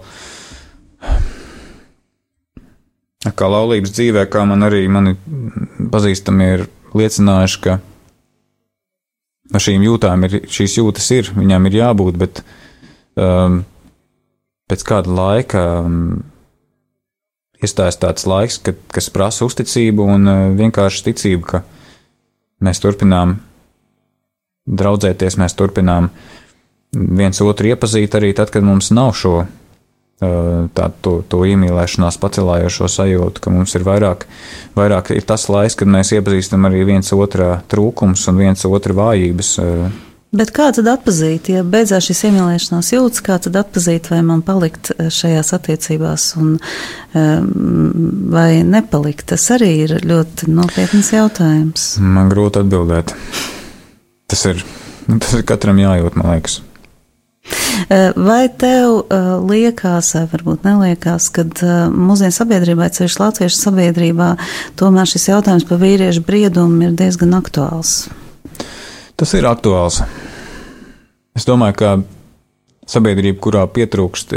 kā 3.25 3.49
laulības 3.49 3.95
dzīvē, 3.97 4.27
kā 4.29 4.45
man 4.45 4.69
arī 4.69 4.83
mani 4.85 5.15
pazīstami 5.89 6.51
ir 6.53 6.67
liecinājuši, 6.93 7.61
ka 7.65 7.79
no 9.53 9.61
šīm 9.63 9.85
jūtām 9.85 10.27
ir, 10.27 10.39
šīs 10.51 10.79
jūtas 10.79 11.11
ir, 11.15 11.31
viņām 11.35 11.69
ir 11.69 11.79
jābūt, 11.81 12.17
bet 12.19 12.41
um, 13.15 13.61
pēc 14.69 14.83
kāda 14.87 15.13
laika. 15.19 15.63
Um, 15.83 16.25
iestājas 17.63 17.97
tāds 18.01 18.27
laiks, 18.29 18.59
kad, 18.61 18.79
kas 18.93 19.09
prasa 19.13 19.47
uzticību 19.47 20.07
un 20.13 20.29
uh, 20.29 20.41
vienkārši 20.57 21.05
ticību, 21.09 21.47
ka 21.49 21.63
mēs 22.63 22.81
turpinām 22.83 23.37
draudzēties, 24.67 25.39
mēs 25.39 25.55
turpinām 25.57 26.11
viens 26.93 27.39
otru 27.43 27.71
iepazīt 27.71 28.15
arī 28.17 28.33
tad, 28.37 28.51
kad 28.53 28.65
mums 28.65 28.91
nav 28.95 29.13
šo 29.17 29.39
tādu 30.19 30.95
to, 31.05 31.13
to 31.29 31.43
iemīlēšanās 31.45 32.17
pacelājošo 32.21 32.89
sajūtu, 32.89 33.43
ka 33.43 33.53
mums 33.53 33.75
ir 33.77 33.85
vairāk, 33.85 34.25
vairāk 34.77 35.11
ir 35.13 35.27
tas 35.29 35.45
laiks, 35.51 35.77
kad 35.77 35.91
mēs 35.93 36.15
iepazīstam 36.17 36.65
arī 36.69 36.87
viens 36.89 37.13
otrā 37.13 37.59
trūkums 37.69 38.25
un 38.31 38.41
viens 38.41 38.65
otra 38.65 38.97
vājības, 38.97 39.53
Bet 40.35 40.49
kā 40.51 40.65
tad 40.75 40.89
atzīt, 40.91 41.47
ja 41.53 41.61
beidzās 41.63 42.09
šis 42.09 42.25
iemīlēšanās 42.27 42.89
jūtas, 42.91 43.21
kā 43.23 43.37
tad 43.39 43.55
atzīt, 43.61 44.09
vai 44.11 44.19
man 44.27 44.41
palikt 44.43 44.91
šajās 44.91 45.53
attiecībās, 45.55 46.25
un, 46.41 46.57
vai 48.33 48.49
nepalikt? 48.67 49.29
Tas 49.31 49.47
arī 49.55 49.71
ir 49.85 49.95
ļoti 50.03 50.51
nopietns 50.51 51.13
jautājums. 51.15 51.87
Man 52.03 52.27
grūti 52.33 52.59
atbildēt. 52.59 53.15
Tas 54.27 54.43
ir, 54.51 54.59
tas 55.07 55.37
ir 55.39 55.47
katram 55.47 55.79
jājūt, 55.79 56.19
man 56.19 56.35
liekas. 56.35 56.59
Eh, 57.89 58.11
vai 58.15 58.49
tev 58.49 58.97
uh, 58.99 59.27
liekas, 59.47 60.09
vai 60.17 60.25
varbūt 60.31 60.65
neliekās, 60.67 61.29
ka 61.31 61.45
uh, 61.47 61.75
mūsdienu 61.93 62.35
sabiedrībā, 62.35 62.89
ceļš 62.91 63.15
latviešu 63.21 63.59
sabiedrībā, 63.61 64.31
tomēr 64.79 65.07
šis 65.07 65.29
jautājums 65.29 65.63
par 65.69 65.79
vīriešu 65.79 66.25
briedumu 66.27 66.89
ir 66.89 66.97
diezgan 66.99 67.37
aktuāls? 67.37 68.09
Tas 69.15 69.33
ir 69.37 69.47
aktuāls. 69.47 70.01
Es 71.37 71.47
domāju, 71.47 71.77
ka 71.79 71.93
sabiedrība, 72.89 73.39
kurā 73.45 73.63
pietrūkst 73.71 74.35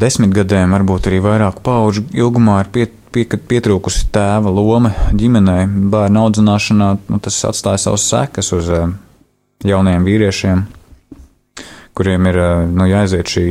desmit 0.00 0.32
gadiem, 0.36 0.74
varbūt 0.76 1.08
arī 1.08 1.20
vairāk 1.24 1.60
pauģu 1.64 2.04
ilgumā, 2.12 2.58
ir 2.62 2.70
pie, 2.72 2.86
pie, 3.14 3.24
pietrūkusi 3.52 4.08
tēva 4.12 4.52
loma 4.52 4.92
ģimenē, 5.16 5.58
bērnu 5.92 6.24
audzināšanā. 6.24 6.88
Nu, 7.08 7.20
tas 7.24 7.38
atstāja 7.48 7.80
savas 7.86 8.04
sekas 8.10 8.52
uz 8.56 8.70
jauniem 9.64 10.04
vīriešiem, 10.04 10.66
kuriem 11.94 12.30
ir 12.30 12.38
e, 12.42 12.48
nu, 12.70 12.86
jāiziet 12.90 13.30
šī 13.30 13.44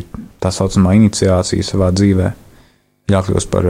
tā 0.44 0.52
saucamā 0.52 0.96
iniciācija 1.00 1.66
savā 1.66 1.92
dzīvē, 1.96 2.34
jākļūst 3.12 3.52
par 3.52 3.70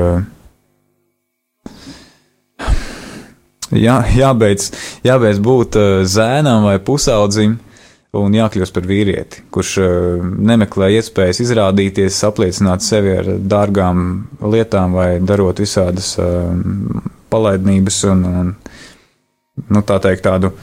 jā, 3.78 4.00
jābeidz, 4.18 4.72
jābeidz 5.06 5.40
būt 5.44 5.78
uh, 5.80 5.92
zēnam 6.08 6.68
vai 6.68 6.78
pusaudzim 6.84 7.58
un 8.14 8.36
jākļūst 8.38 8.76
par 8.76 8.86
vīrieti, 8.90 9.44
kurš 9.54 9.72
uh, 9.82 9.88
nemeklē 10.22 10.92
iespējas 11.00 11.42
izrādīties, 11.46 12.22
apliecināt 12.28 12.86
sevi 12.86 13.16
ar 13.18 13.32
dārgām 13.40 14.06
lietām 14.54 14.98
vai 14.98 15.10
darot 15.24 15.62
visādas 15.64 16.14
uh, 16.22 16.54
palaidnības 17.34 18.04
un, 18.12 18.24
un 18.30 18.54
nu, 19.70 19.82
tā 19.82 20.00
teikt 20.04 20.26
tādu. 20.28 20.54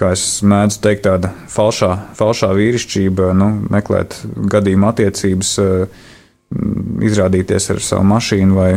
Kā 0.00 0.14
es 0.16 0.22
mēdzu 0.46 0.78
teikt, 0.80 1.04
tāda 1.04 1.28
falšā, 1.52 1.90
falšā 2.16 2.48
vīrišķība, 2.56 3.34
nu, 3.36 3.50
meklēt 3.68 4.16
gadījumu 4.48 4.88
attiecības, 4.88 5.50
izrādīties 7.04 7.68
ar 7.74 7.82
savu 7.84 8.06
mašīnu 8.08 8.56
vai 8.56 8.70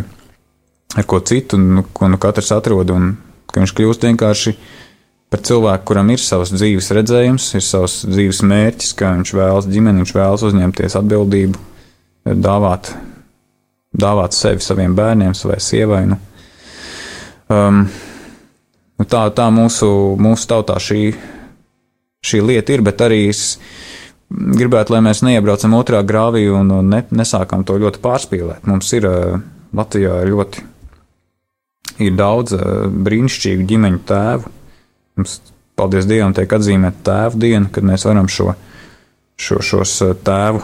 ar 0.99 1.07
ko 1.07 1.21
citu, 1.23 1.57
nu, 1.57 1.85
ko 1.95 2.09
nu 2.11 2.19
katrs 2.21 2.51
atrod 2.53 2.91
un 2.93 3.13
ka 3.49 3.61
viņš 3.61 3.73
kļūst 3.77 4.05
vienkārši 4.09 4.53
par 5.33 5.41
cilvēku, 5.47 5.87
kuram 5.89 6.11
ir 6.13 6.21
savs 6.21 6.51
dzīves 6.53 6.91
redzējums, 6.93 7.47
ir 7.57 7.65
savs 7.65 8.01
dzīves 8.05 8.43
mērķis, 8.45 8.93
ka 8.99 9.15
viņš 9.15 9.33
vēlas 9.39 9.69
ģimeni, 9.71 10.03
viņš 10.03 10.13
vēlas 10.17 10.45
uzņemties 10.45 10.97
atbildību, 10.99 11.63
dāvāt, 12.43 12.91
dāvāt 13.95 14.37
sevi 14.37 14.61
saviem 14.61 14.93
bērniem, 14.97 15.33
savai 15.37 15.57
sievai. 15.63 16.03
Nu. 16.11 16.19
Um, 17.53 17.85
nu 18.99 19.07
tā, 19.09 19.23
tā 19.35 19.47
mūsu, 19.53 19.87
mūsu 20.21 20.49
tautā 20.49 20.77
šī, 20.81 21.13
šī 22.23 22.43
lieta 22.43 22.75
ir, 22.75 22.83
bet 22.85 23.01
arī 23.05 23.25
es 23.31 23.57
gribētu, 24.33 24.95
lai 24.95 25.01
mēs 25.05 25.23
neiebraucam 25.25 25.75
otrā 25.77 26.01
grāvī 26.05 26.45
un 26.51 26.71
ne, 26.89 27.03
nesākam 27.13 27.65
to 27.67 27.77
ļoti 27.81 28.01
pārspīlēt. 28.03 28.67
Mums 28.69 28.91
ir 28.97 29.07
uh, 29.09 29.41
Latvijā 29.75 30.21
ļoti 30.29 30.63
ir 32.01 32.15
daudz 32.17 32.55
uh, 32.57 32.85
brīnišķīgu 32.89 33.67
ģimeņu 33.69 34.03
tēvu. 34.09 34.53
Mums, 35.19 35.39
paldies 35.77 36.07
Dievam, 36.09 36.33
tiek 36.33 36.53
atzīmēta 36.57 37.03
tēva 37.09 37.41
diena, 37.43 37.69
kad 37.73 37.85
mēs 37.85 38.07
varam 38.07 38.29
šo, 38.31 38.53
šo, 39.37 39.61
šos 39.61 39.99
uh, 40.05 40.15
tēvu 40.25 40.63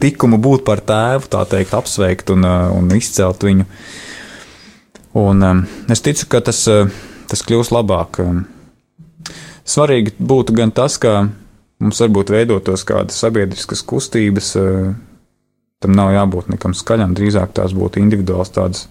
tikumu 0.00 0.38
būt 0.40 0.64
par 0.64 0.80
tēvu, 0.86 1.28
tā 1.30 1.44
teikt, 1.48 1.74
apsveikt 1.76 2.32
un, 2.34 2.46
uh, 2.46 2.70
un 2.76 2.88
izcelt 2.96 3.44
viņu. 3.44 3.66
Un, 5.18 5.42
um, 5.42 5.64
es 5.90 6.04
ticu, 6.06 6.28
ka 6.30 6.42
tas, 6.46 6.62
uh, 6.70 6.90
tas 7.30 7.42
kļūs 7.46 7.72
labāk. 7.74 8.20
Um, 8.22 8.44
svarīgi 9.66 10.14
būtu 10.18 10.54
gan 10.54 10.70
tas, 10.74 11.00
ka 11.02 11.24
mums 11.80 12.00
varbūt 12.04 12.30
veidotos 12.34 12.86
kādas 12.86 13.18
sabiedriskas 13.22 13.82
kustības, 13.82 14.54
uh, 14.60 14.92
tam 15.80 15.96
nav 15.96 16.12
jābūt 16.14 16.52
nekam 16.54 16.76
skaļam, 16.76 17.16
drīzāk 17.18 17.56
tās 17.56 17.74
būtu 17.74 18.02
individuāls 18.04 18.52
tādas 18.54 18.86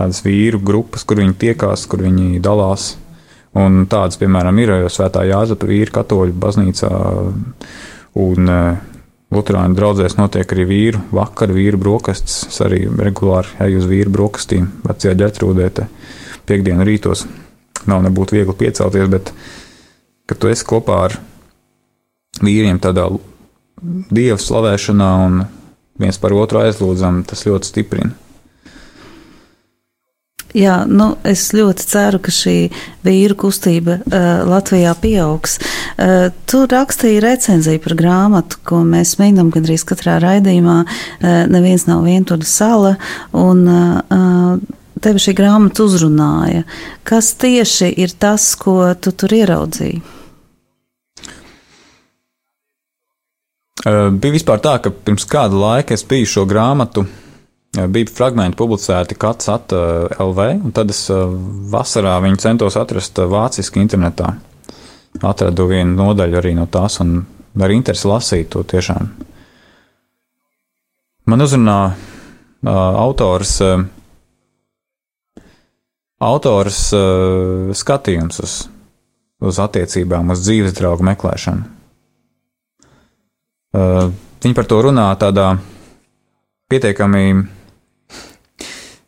tādas 0.00 0.22
vīru 0.24 0.60
grupas, 0.64 1.04
kur 1.04 1.20
viņi 1.20 1.36
tiekās, 1.40 1.84
kur 1.90 2.04
viņi 2.06 2.40
dalās. 2.44 2.94
Un 3.60 3.84
tādas, 3.90 4.18
piemēram, 4.20 4.60
ir 4.62 4.72
Svētā 4.92 5.24
Jāzepa 5.26 5.66
vīru 5.66 5.92
katoļu 5.96 6.36
baznīcā, 6.38 6.90
un 8.22 8.52
e, 8.54 8.60
Lutāņu 9.30 9.76
draugzēs 9.78 10.16
notiek 10.18 10.52
arī 10.56 10.64
vīru 10.66 11.00
vakar, 11.14 11.52
vīru 11.54 11.78
brokastis. 11.78 12.42
Es 12.50 12.58
arī 12.64 12.82
regulāri 12.90 13.52
eju 13.62 13.78
uz 13.78 13.86
vīru 13.86 14.10
brokastīm, 14.16 14.66
vecajā 14.82 15.14
ģetrūdē, 15.20 15.68
piekdienu 16.50 16.86
rītos. 16.86 17.26
Nav 17.86 18.02
nebūtu 18.04 18.36
viegli 18.36 18.56
piecelties, 18.58 19.06
bet, 19.12 19.30
kad 20.26 20.40
tu 20.42 20.50
esi 20.50 20.66
kopā 20.66 20.98
ar 21.06 21.14
vīriem 22.42 22.80
tādā 22.82 23.06
dievu 24.10 24.40
slavēšanā 24.42 25.10
un 25.26 25.44
viens 26.00 26.18
par 26.20 26.34
otru 26.34 26.64
aizlūdzam, 26.64 27.22
tas 27.28 27.46
ļoti 27.46 27.70
stiprina. 27.70 28.29
Jā, 30.56 30.80
nu, 30.90 31.12
es 31.22 31.52
ļoti 31.54 31.84
ceru, 31.86 32.18
ka 32.22 32.32
šī 32.34 32.54
vīru 33.06 33.36
kustība 33.38 34.00
uh, 34.00 34.24
Latvijā 34.50 34.96
pieaugs. 34.98 35.60
Uh, 35.94 36.32
tu 36.50 36.64
rakstīji 36.70 37.20
recenziju 37.22 37.82
par 37.84 37.94
grāmatu, 37.98 38.58
ko 38.66 38.80
mēs 38.86 39.14
minam 39.20 39.52
gandrīz 39.54 39.84
katrā 39.86 40.18
raidījumā. 40.22 40.80
Uh, 40.82 41.28
neviens 41.50 41.86
nav 41.86 42.02
vientuļa 42.08 42.48
sala, 42.50 42.96
un 43.30 43.62
uh, 43.70 44.56
tevi 44.98 45.22
šī 45.22 45.36
grāmata 45.38 45.86
uzrunāja. 45.86 46.64
Kas 47.06 47.30
tieši 47.38 47.92
ir 48.02 48.16
tas, 48.18 48.50
ko 48.58 48.82
tu 48.98 49.14
tur 49.14 49.36
ieraudzīji? 49.38 50.02
Uh, 53.80 54.10
bija 54.10 54.34
vispār 54.34 54.58
tā, 54.60 54.74
ka 54.82 54.90
pirms 54.90 55.24
kāda 55.30 55.56
laika 55.56 55.94
es 55.94 56.02
biju 56.04 56.26
šo 56.28 56.42
grāmatu 56.50 57.06
bija 57.70 58.10
fragmenti 58.10 58.58
publicēti 58.58 59.16
Kats 59.20 59.48
at 59.52 59.72
LV, 59.72 60.46
un 60.66 60.72
tad 60.74 60.90
es 60.90 61.04
vasarā 61.70 62.16
viņu 62.24 62.40
centos 62.42 62.78
atrast 62.80 63.18
vāciski 63.30 63.82
internetā. 63.82 64.32
Atradu 65.26 65.66
vienu 65.70 65.94
nodaļu 65.98 66.38
arī 66.38 66.54
no 66.58 66.66
tās, 66.70 67.00
un 67.02 67.20
ar 67.58 67.74
interesi 67.74 68.08
lasīt 68.08 68.50
to 68.52 68.62
tiešām. 68.66 69.08
Man 71.30 71.44
uzrunā 71.44 71.78
uh, 71.90 72.70
autors, 72.70 73.56
uh, 73.62 73.82
autors 76.26 76.80
uh, 76.96 77.70
skatījums 77.76 78.40
uz, 78.42 78.54
uz 79.42 79.60
attiecībām, 79.62 80.32
uz 80.34 80.42
dzīves 80.46 80.74
draugu 80.78 81.06
meklēšanu. 81.06 81.68
Uh, 83.70 84.10
viņi 84.42 84.56
par 84.58 84.66
to 84.66 84.80
runā 84.88 85.06
tādā 85.20 85.52
pietiekami 86.70 87.24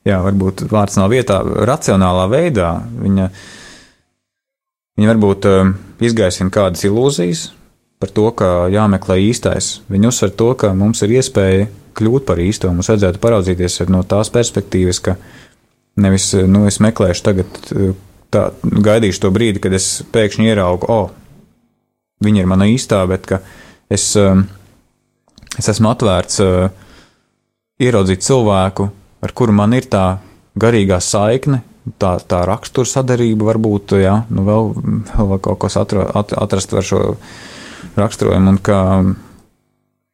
jā, 0.09 0.19
varbūt 0.25 0.67
vārds 0.71 0.99
nav 0.99 1.13
vietā, 1.13 1.41
racionālā 1.43 2.29
veidā. 2.33 2.71
Viņa, 3.03 3.29
viņa 4.99 5.13
varbūt 5.13 5.51
uh, 5.51 5.75
izgaisina 6.03 6.53
kādas 6.55 6.85
ilūzijas 6.89 7.51
par 8.03 8.11
to, 8.11 8.27
ka 8.35 8.51
jāmeklē 8.73 9.21
īstais. 9.29 9.77
Viņa 9.93 10.11
uzsver 10.11 10.33
to, 10.35 10.51
ka 10.59 10.73
mums 10.75 11.05
ir 11.07 11.15
iespēja 11.21 11.69
kļūt 11.99 12.27
par 12.27 12.41
īsto. 12.43 12.71
Mums 12.73 12.91
vajadzētu 12.91 13.21
paraudzīties 13.23 13.83
no 13.93 14.03
tās 14.09 14.33
perspektīvas, 14.35 14.99
ka 15.05 15.17
nevis, 16.03 16.33
nu, 16.51 16.65
es 16.67 16.81
meklēšu 16.83 17.27
tagad, 17.29 17.61
tā, 18.33 18.47
gaidīšu 18.63 19.23
to 19.23 19.31
brīdi, 19.35 19.63
kad 19.63 19.77
es 19.77 20.01
pēkšņi 20.15 20.49
ieraugu, 20.51 20.89
o, 20.89 20.99
oh, 21.05 21.13
viņa 22.25 22.43
ir 22.43 22.51
mana 22.51 22.67
īstā, 22.71 23.03
bet 23.11 23.29
ka 23.29 23.43
es, 23.93 24.09
es 25.59 25.71
esmu 25.75 25.93
atvērts 25.93 26.41
ieraudzīt 27.83 28.25
cilvēku, 28.25 28.89
ar 29.23 29.35
kuru 29.35 29.55
man 29.57 29.75
ir 29.77 29.87
tā 29.91 30.19
garīgā 30.59 30.99
saikne, 31.03 31.63
tā, 31.99 32.17
tā 32.29 32.43
rakstura 32.47 32.89
sadarība, 32.89 33.49
varbūt, 33.53 33.97
jā, 34.03 34.23
nu 34.31 34.47
vēl, 34.47 34.73
vēl 35.17 35.43
kaut 35.43 35.61
kas 35.65 35.79
atra, 35.81 36.07
at, 36.21 36.35
atrast 36.37 36.75
ar 36.75 36.87
šo 36.87 37.03
raksturojumu, 37.99 38.55
un 38.55 38.61
ka 38.63 38.79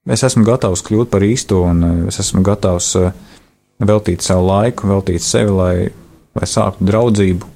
es 0.09 0.25
esmu 0.25 0.45
gatavs 0.47 0.85
kļūt 0.87 1.13
par 1.13 1.25
īsto, 1.27 1.63
un 1.69 2.09
es 2.09 2.21
esmu 2.23 2.43
gatavs 2.47 2.95
eh, 3.01 3.13
veltīt 3.85 4.25
savu 4.25 4.49
laiku, 4.49 4.89
veltīt 4.91 5.25
sevi, 5.25 5.55
lai, 5.55 5.75
lai 6.39 6.49
sāktu 6.49 6.89
draudzību. 6.89 7.55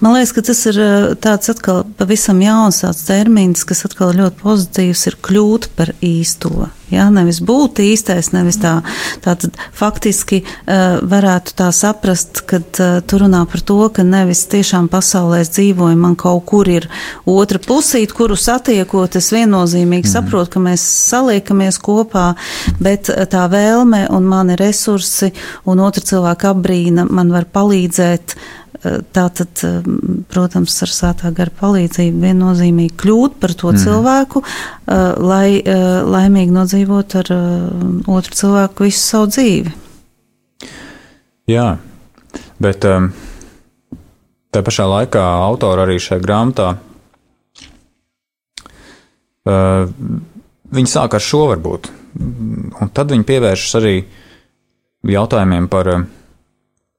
Man 0.00 0.14
liekas, 0.16 0.32
ka 0.32 0.42
tas 0.48 0.60
ir 0.70 0.78
tāds 1.20 1.50
atkal 1.52 1.82
pavisam 1.98 2.38
jauns 2.40 2.80
termins, 3.04 3.66
kas 3.68 3.84
atkal 3.84 4.14
ļoti 4.16 4.38
pozitīvs 4.40 5.08
ir 5.10 5.16
kļūt 5.20 5.72
par 5.76 5.92
īsto. 6.00 6.70
Ja, 6.90 7.04
nevis 7.12 7.38
būt 7.46 7.78
īstais, 7.84 8.32
nevis 8.34 8.56
tā, 8.58 8.80
tā 9.22 9.36
faktiski 9.76 10.40
uh, 10.42 10.98
varētu 11.06 11.52
tā 11.60 11.68
saprast, 11.74 12.40
ka 12.50 12.58
uh, 12.58 12.96
tu 13.06 13.20
runā 13.20 13.44
par 13.46 13.62
to, 13.62 13.76
ka 13.94 14.02
nevis 14.02 14.42
tiešām 14.50 14.88
pasaulē 14.90 15.44
dzīvoju, 15.46 15.98
man 16.00 16.16
kaut 16.18 16.48
kur 16.50 16.66
ir 16.66 16.88
otra 17.30 17.60
pusīt, 17.62 18.10
kuru 18.16 18.34
satiekot, 18.34 19.20
es 19.20 19.30
viennozīmīgi 19.30 20.08
mm. 20.08 20.14
saprotu, 20.16 20.56
ka 20.56 20.64
mēs 20.64 20.86
saliekamies 21.12 21.78
kopā, 21.84 22.32
bet 22.82 23.12
tā 23.30 23.44
vēlme 23.52 24.08
un 24.10 24.26
mani 24.26 24.58
resursi 24.58 25.30
un 25.70 25.84
otra 25.84 26.02
cilvēka 26.10 26.56
apbrīna 26.56 27.06
man 27.06 27.30
var 27.36 27.46
palīdzēt 27.54 28.34
uh, 28.34 28.59
Tātad, 28.80 29.60
protams, 30.32 30.74
ar 30.86 30.92
svētā 30.94 31.30
gara 31.36 31.52
palīdzību 31.58 32.22
viennozīmīgi 32.24 32.94
kļūt 33.02 33.34
par 33.42 33.52
to 33.52 33.74
mm. 33.74 33.80
cilvēku, 33.82 34.40
lai 35.20 35.60
laimīgi 35.60 36.54
nodzīvot 36.54 37.16
ar 37.20 37.32
otru 38.08 38.38
cilvēku 38.40 38.86
visu 38.88 39.02
savu 39.04 39.28
dzīvi. 39.34 39.74
Jā, 41.52 41.66
bet 42.62 42.86
tā 44.50 44.62
pašā 44.64 44.86
laikā 44.88 45.26
autori 45.50 45.84
arī 45.84 45.98
šajā 46.00 46.24
grāmatā 46.24 46.70
viņi 50.70 50.92
sāk 50.92 51.18
ar 51.18 51.24
šo 51.24 51.42
varbūt, 51.50 51.90
un 52.80 52.92
tad 52.94 53.12
viņi 53.12 53.28
pievēršas 53.28 53.76
arī 53.80 53.94
jautājumiem 55.10 55.68
par 55.72 55.92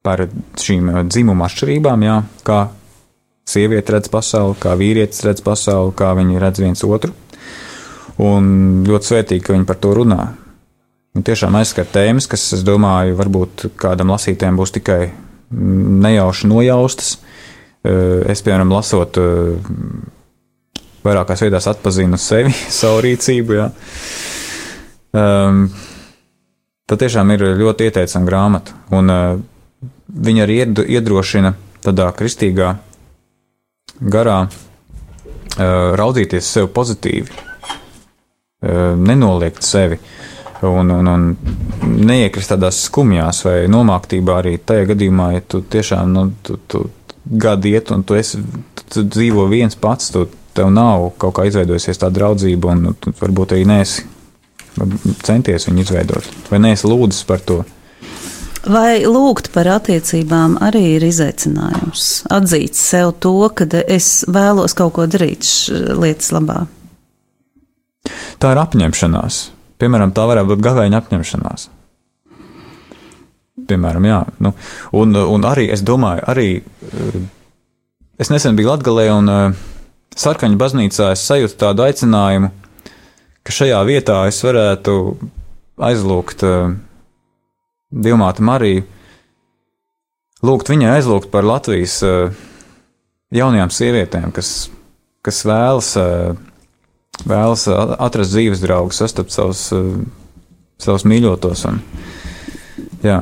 par 0.05 0.25
šīm 0.59 0.91
eh, 0.91 1.01
dzimuma 1.09 1.47
atšķirībām, 1.47 2.05
jā, 2.05 2.19
kā 2.47 2.61
sieviete 3.51 3.97
redz 3.97 4.11
pasauli, 4.11 4.57
kā 4.61 4.75
vīrietis 4.79 5.25
redz 5.27 5.43
pasauli, 5.45 5.95
kā 5.97 6.13
viņi 6.17 6.41
redz 6.41 6.61
viens 6.63 6.85
otru. 6.87 7.13
Un 8.21 8.83
ļoti 8.85 9.07
svētīgi, 9.07 9.43
ka 9.45 9.55
viņi 9.55 9.67
par 9.69 9.79
to 9.81 9.95
runā. 9.97 10.21
Un 11.17 11.25
tiešām 11.27 11.55
aizskar 11.59 11.87
tēmas, 11.91 12.27
kas, 12.31 12.43
es 12.55 12.63
domāju, 12.63 13.17
varbūt 13.19 13.65
kādam 13.79 14.13
lasītājam 14.13 14.59
būs 14.59 14.71
tikai 14.77 15.01
nejauši 15.51 16.47
nojaustas. 16.47 17.17
Eh, 17.83 18.31
es, 18.31 18.43
piemēram, 18.45 18.71
lasot, 18.71 19.17
eh, 19.17 20.81
vairākās 21.05 21.41
vietās 21.43 21.67
atpazinu 21.71 22.19
sevi, 22.21 22.53
savu 22.81 23.01
rīcību. 23.07 23.57
Jā. 23.57 23.71
Um, 25.11 25.65
tā 26.87 26.95
tiešām 27.01 27.33
ir 27.33 27.43
ļoti 27.59 27.89
ieteicama 27.89 28.29
grāmata. 28.29 28.77
Un, 28.95 29.11
uh, 29.11 29.41
viņa 30.11 30.43
arī 30.45 30.57
iedrošina 30.95 31.53
tādā 31.81 32.09
kristīgā 32.17 32.75
garā 34.01 34.41
raudzīties 35.57 36.51
sev 36.55 36.69
pozitīvi, 36.75 37.31
nenoliegt 39.01 39.65
sevi 39.65 39.97
un, 40.67 40.91
un, 40.93 41.07
un 41.09 41.23
neiekrist 42.05 42.53
tādās 42.53 42.83
skumjās 42.85 43.43
vai 43.47 43.55
nomāktībā 43.71 44.37
arī 44.41 44.57
tajā 44.61 44.91
gadījumā, 44.91 45.31
ja 45.35 45.41
tu 45.47 45.63
tiešām 45.65 46.13
nu, 46.13 46.27
tu, 46.45 46.59
tu 46.69 46.85
gadi 47.25 47.73
iet 47.75 47.91
un 47.91 48.05
tu, 48.05 48.15
esi, 48.17 48.41
tu, 48.75 48.85
tu 48.93 49.05
dzīvo 49.09 49.47
viens 49.49 49.75
pats, 49.75 50.11
tu, 50.13 50.27
tev 50.53 50.71
nav 50.73 51.09
kaut 51.21 51.37
kā 51.37 51.47
izveidojusies 51.49 52.01
tā 52.01 52.11
draudzība 52.13 52.75
un 52.75 52.95
tu 52.99 53.13
varbūt 53.21 53.55
arī 53.55 53.65
nesi 53.69 54.05
centies 55.25 55.67
viņu 55.67 55.85
izveidot 55.85 56.27
vai 56.51 56.61
neesi 56.63 56.87
lūdzis 56.87 57.25
par 57.27 57.41
to. 57.43 57.61
Vai 58.61 59.01
lūgt 59.09 59.49
par 59.55 59.65
attiecībām 59.73 60.59
arī 60.61 60.83
ir 60.99 61.05
izaicinājums? 61.07 62.27
Atzīt 62.29 62.77
sev 62.77 63.15
to, 63.23 63.33
ka 63.57 63.65
es 63.89 64.21
vēlos 64.29 64.75
kaut 64.77 64.93
ko 64.99 65.07
darīt 65.09 65.47
lietas 65.97 66.29
labā. 66.35 66.67
Tā 68.37 68.51
ir 68.53 68.61
apņemšanās. 68.61 69.39
Piemēram, 69.81 70.13
tā 70.13 70.27
varētu 70.29 70.51
būt 70.51 70.61
gavēņa 70.67 70.99
apņemšanās. 71.01 71.65
Piemēram, 73.65 74.05
jā. 74.05 74.21
Nu, 74.45 74.53
un, 74.93 75.17
un 75.17 75.49
arī 75.49 75.65
es 75.73 75.81
domāju, 75.85 76.21
arī 76.29 76.47
es 78.21 78.29
nesen 78.29 78.57
biju 78.57 78.75
Latvijā 78.75 79.17
un 79.17 79.57
Sarkaņa 80.21 80.57
baznīcā 80.59 81.11
es 81.15 81.25
sajūtu 81.25 81.57
tādu 81.57 81.85
aicinājumu, 81.87 82.51
ka 83.41 83.57
šajā 83.57 83.81
vietā 83.89 84.21
es 84.29 84.41
varētu 84.45 84.95
aizlūgt 85.81 86.43
uh, 86.45 86.73
Dilmāta 87.91 88.43
Mariju, 88.45 88.85
lūgt 90.47 90.71
viņai 90.71 90.93
aizlūgt 90.97 91.31
par 91.33 91.47
Latvijas 91.47 91.97
uh, 92.07 92.31
jaunajām 93.35 93.73
sievietēm, 93.73 94.31
kas, 94.35 94.69
kas 95.25 95.43
vēlas, 95.47 95.91
uh, 95.99 96.31
vēlas 97.27 97.67
atrast 97.71 98.33
dzīves 98.35 98.63
draugu, 98.63 98.95
sastapt 98.95 99.35
savus, 99.35 99.67
savus 100.81 101.05
mīļotos. 101.05 101.65
Un, 101.69 101.81
jā, 103.03 103.19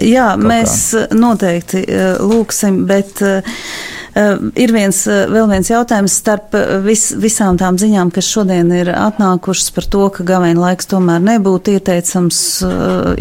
jā 0.00 0.30
mēs 0.40 0.78
kā. 0.96 1.20
noteikti 1.20 1.84
lūgsim, 2.24 2.82
bet. 2.88 3.20
Uh, 3.20 3.42
Eh, 3.42 3.95
ir 4.56 4.72
viens, 4.72 5.02
eh, 5.06 5.26
vēl 5.28 5.48
viens 5.50 5.68
jautājums 5.68 6.14
starp 6.22 6.54
eh, 6.56 6.78
vis, 6.84 7.10
visām 7.20 7.58
tām 7.60 7.76
ziņām, 7.80 8.10
kas 8.14 8.28
šodien 8.32 8.70
ir 8.72 8.88
atnākušas 8.88 9.72
par 9.76 9.88
to, 9.92 10.06
ka 10.14 10.24
gavēņa 10.24 10.62
laiks 10.62 10.88
tomēr 10.88 11.20
nebūtu 11.26 11.74
ieteicams 11.76 12.38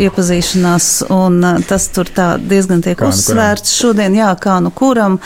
iepazīšanās, 0.06 0.90
un 1.12 1.40
tas 1.68 1.88
tur 1.96 2.08
tā 2.16 2.28
diezgan 2.40 2.84
tiek 2.86 2.98
kā 3.00 3.10
nu 3.10 3.16
uzsvērts 3.16 3.74
nu 3.74 3.80
šodien, 3.82 4.16
jā, 4.16 4.30
kā 4.40 4.58
nu 4.64 4.72
kuram, 4.76 5.18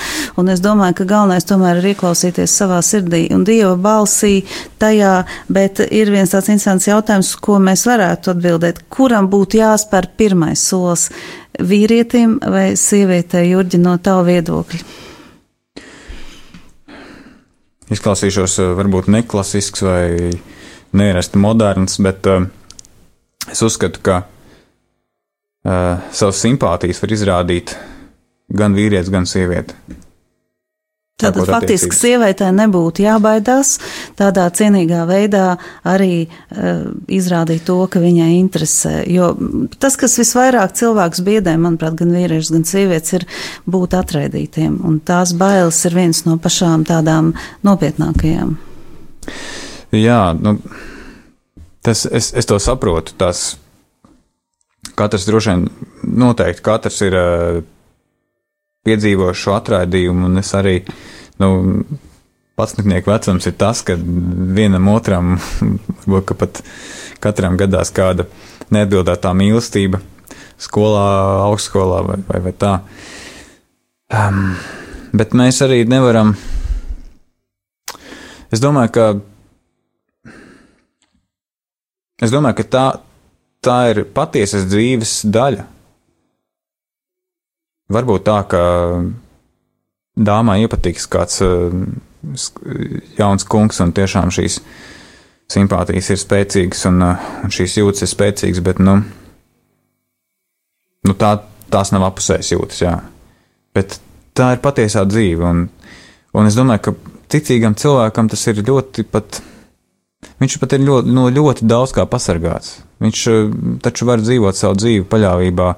un 0.42 0.50
es 0.50 0.64
domāju, 0.64 0.98
ka 1.00 1.10
galvenais 1.12 1.46
tomēr 1.50 1.82
ir 1.82 1.92
ieklausīties 1.94 2.56
savā 2.62 2.80
sirdī 2.86 3.28
un 3.36 3.46
Dieva 3.48 3.76
balsī 3.78 4.40
tajā, 4.82 5.14
bet 5.54 5.84
ir 5.86 6.10
viens 6.14 6.34
tāds 6.34 6.50
interesants 6.50 6.90
jautājums, 6.90 7.36
ko 7.38 7.60
mēs 7.62 7.86
varētu 7.90 8.34
atbildēt, 8.34 8.82
kuram 8.90 9.30
būtu 9.30 9.62
jāspēr 9.62 10.10
pirmais 10.18 10.66
solis? 10.72 11.10
Vīrietim 11.60 12.38
vai 12.40 12.72
sievietei, 12.80 13.50
Jurģi, 13.52 13.82
no 13.84 13.98
tavu 14.02 14.30
viedokļa? 14.30 15.09
Izklausīšos 17.94 18.60
eh, 18.64 18.74
varbūt 18.80 19.10
neklasisks 19.14 19.86
vai 19.86 20.04
neierasti 21.00 21.38
moderns, 21.38 22.00
bet 22.02 22.26
uh, 22.26 22.48
es 23.52 23.60
uzskatu, 23.62 24.02
ka 24.02 24.16
uh, 24.26 26.02
savas 26.10 26.40
simpātijas 26.42 27.02
var 27.04 27.14
izrādīt 27.14 27.76
gan 28.50 28.74
vīrietis, 28.74 29.12
gan 29.14 29.30
sieviete. 29.30 29.78
Tātad 31.20 31.50
faktiski 31.50 31.96
sievietē 31.96 32.48
nebūtu 32.56 33.04
jābaidās 33.04 33.74
tādā 34.20 34.46
cienīgā 34.56 35.02
veidā 35.10 35.58
arī 35.88 36.24
uh, 36.24 36.86
izrādīt 37.12 37.66
to, 37.68 37.80
ka 37.92 38.00
viņai 38.00 38.30
interesē. 38.38 38.94
Jo 39.12 39.34
tas, 39.84 39.98
kas 40.00 40.16
visvairāk 40.22 40.78
cilvēks 40.80 41.24
biedē, 41.26 41.58
manuprāt, 41.60 41.98
gan 42.00 42.14
vīrieši, 42.16 42.54
gan 42.56 42.64
sievietes, 42.70 43.18
ir 43.20 43.26
būt 43.68 43.98
atraidītiem. 44.00 44.78
Un 44.88 45.02
tās 45.04 45.34
bailes 45.36 45.82
ir 45.90 45.98
viens 45.98 46.24
no 46.28 46.38
pašām 46.40 46.86
tādām 46.88 47.34
nopietnākajām. 47.68 48.56
Jā, 50.00 50.22
nu, 50.40 50.56
tas, 51.84 52.06
es, 52.08 52.32
es 52.32 52.48
to 52.48 52.62
saprotu. 52.64 53.18
Tas 53.20 53.58
katrs 54.96 55.28
droši 55.28 55.52
vien 55.52 55.68
noteikti 56.24 56.66
katrs 56.70 57.04
ir. 57.10 57.20
Uh, 57.20 57.68
piedzīvo 58.90 59.32
šo 59.36 59.56
atraidījumu, 59.58 60.30
un 60.30 60.42
es 60.42 60.52
arī, 60.58 60.80
nu, 61.40 61.50
patsniknieku 62.60 63.12
vecums 63.12 63.48
ir 63.48 63.56
tas, 63.60 63.82
ka 63.88 63.96
vienam 63.96 64.92
otram, 64.92 65.38
varbūt 66.06 66.36
pat 66.40 66.62
katram 67.24 67.58
gadās 67.60 67.92
kāda 67.96 68.28
neatbildētā 68.74 69.32
mīlestība 69.36 70.02
skolā, 70.60 71.08
augstskolā 71.48 72.04
vai, 72.08 72.20
vai, 72.28 72.42
vai 72.48 72.54
tā. 72.60 72.74
Um, 74.10 74.56
bet 75.16 75.36
mēs 75.38 75.62
arī 75.64 75.84
nevaram. 75.88 76.34
Es 78.52 78.62
domāju, 78.64 78.94
ka. 78.96 79.08
Es 82.20 82.34
domāju, 82.34 82.60
ka 82.60 82.66
tā, 82.68 82.86
tā 83.64 83.78
ir 83.94 84.04
patiesas 84.16 84.68
dzīves 84.68 85.22
daļa. 85.32 85.68
Varbūt 87.90 88.26
tā, 88.28 88.40
ka 88.50 88.64
dāmai 90.20 90.60
iepatiks 90.64 91.08
kāds 91.12 91.40
uh, 91.46 91.74
jauns 93.20 93.48
kungs, 93.48 93.80
un 93.84 93.94
tiešām 93.96 94.32
šīs 94.34 94.60
simpātijas 95.50 96.12
ir 96.14 96.20
spēcīgas, 96.22 96.86
un, 96.92 97.04
uh, 97.06 97.30
un 97.44 97.54
šīs 97.54 97.80
jūtas 97.80 98.06
ir 98.06 98.12
spēcīgas, 98.12 98.64
bet 98.66 98.82
nu, 98.84 99.00
nu 101.08 101.16
tā, 101.20 101.36
tās 101.72 101.94
nav 101.96 102.10
apusējas 102.10 102.54
jūtas, 102.54 102.82
jā. 102.84 102.98
Bet 103.76 104.00
tā 104.38 104.54
ir 104.56 104.64
patiesā 104.64 105.06
dzīve, 105.08 105.46
un, 105.46 105.68
un 106.36 106.50
es 106.50 106.58
domāju, 106.58 106.90
ka 106.90 107.16
ticīgam 107.32 107.78
cilvēkam 107.80 108.30
tas 108.32 108.46
ir 108.52 108.64
ļoti 108.66 109.08
pat. 109.10 109.42
Viņš 110.40 110.58
pat 110.60 110.74
ir 110.76 110.84
ļoti, 110.84 111.12
no 111.16 111.30
ļoti 111.32 111.68
daudz 111.68 111.94
kā 111.96 112.04
pasargāts. 112.10 112.82
Viņš 113.04 113.24
uh, 113.32 113.56
taču 113.84 114.08
var 114.10 114.20
dzīvot 114.24 114.58
savu 114.58 114.76
dzīvi 114.80 115.08
paļāvībā 115.08 115.70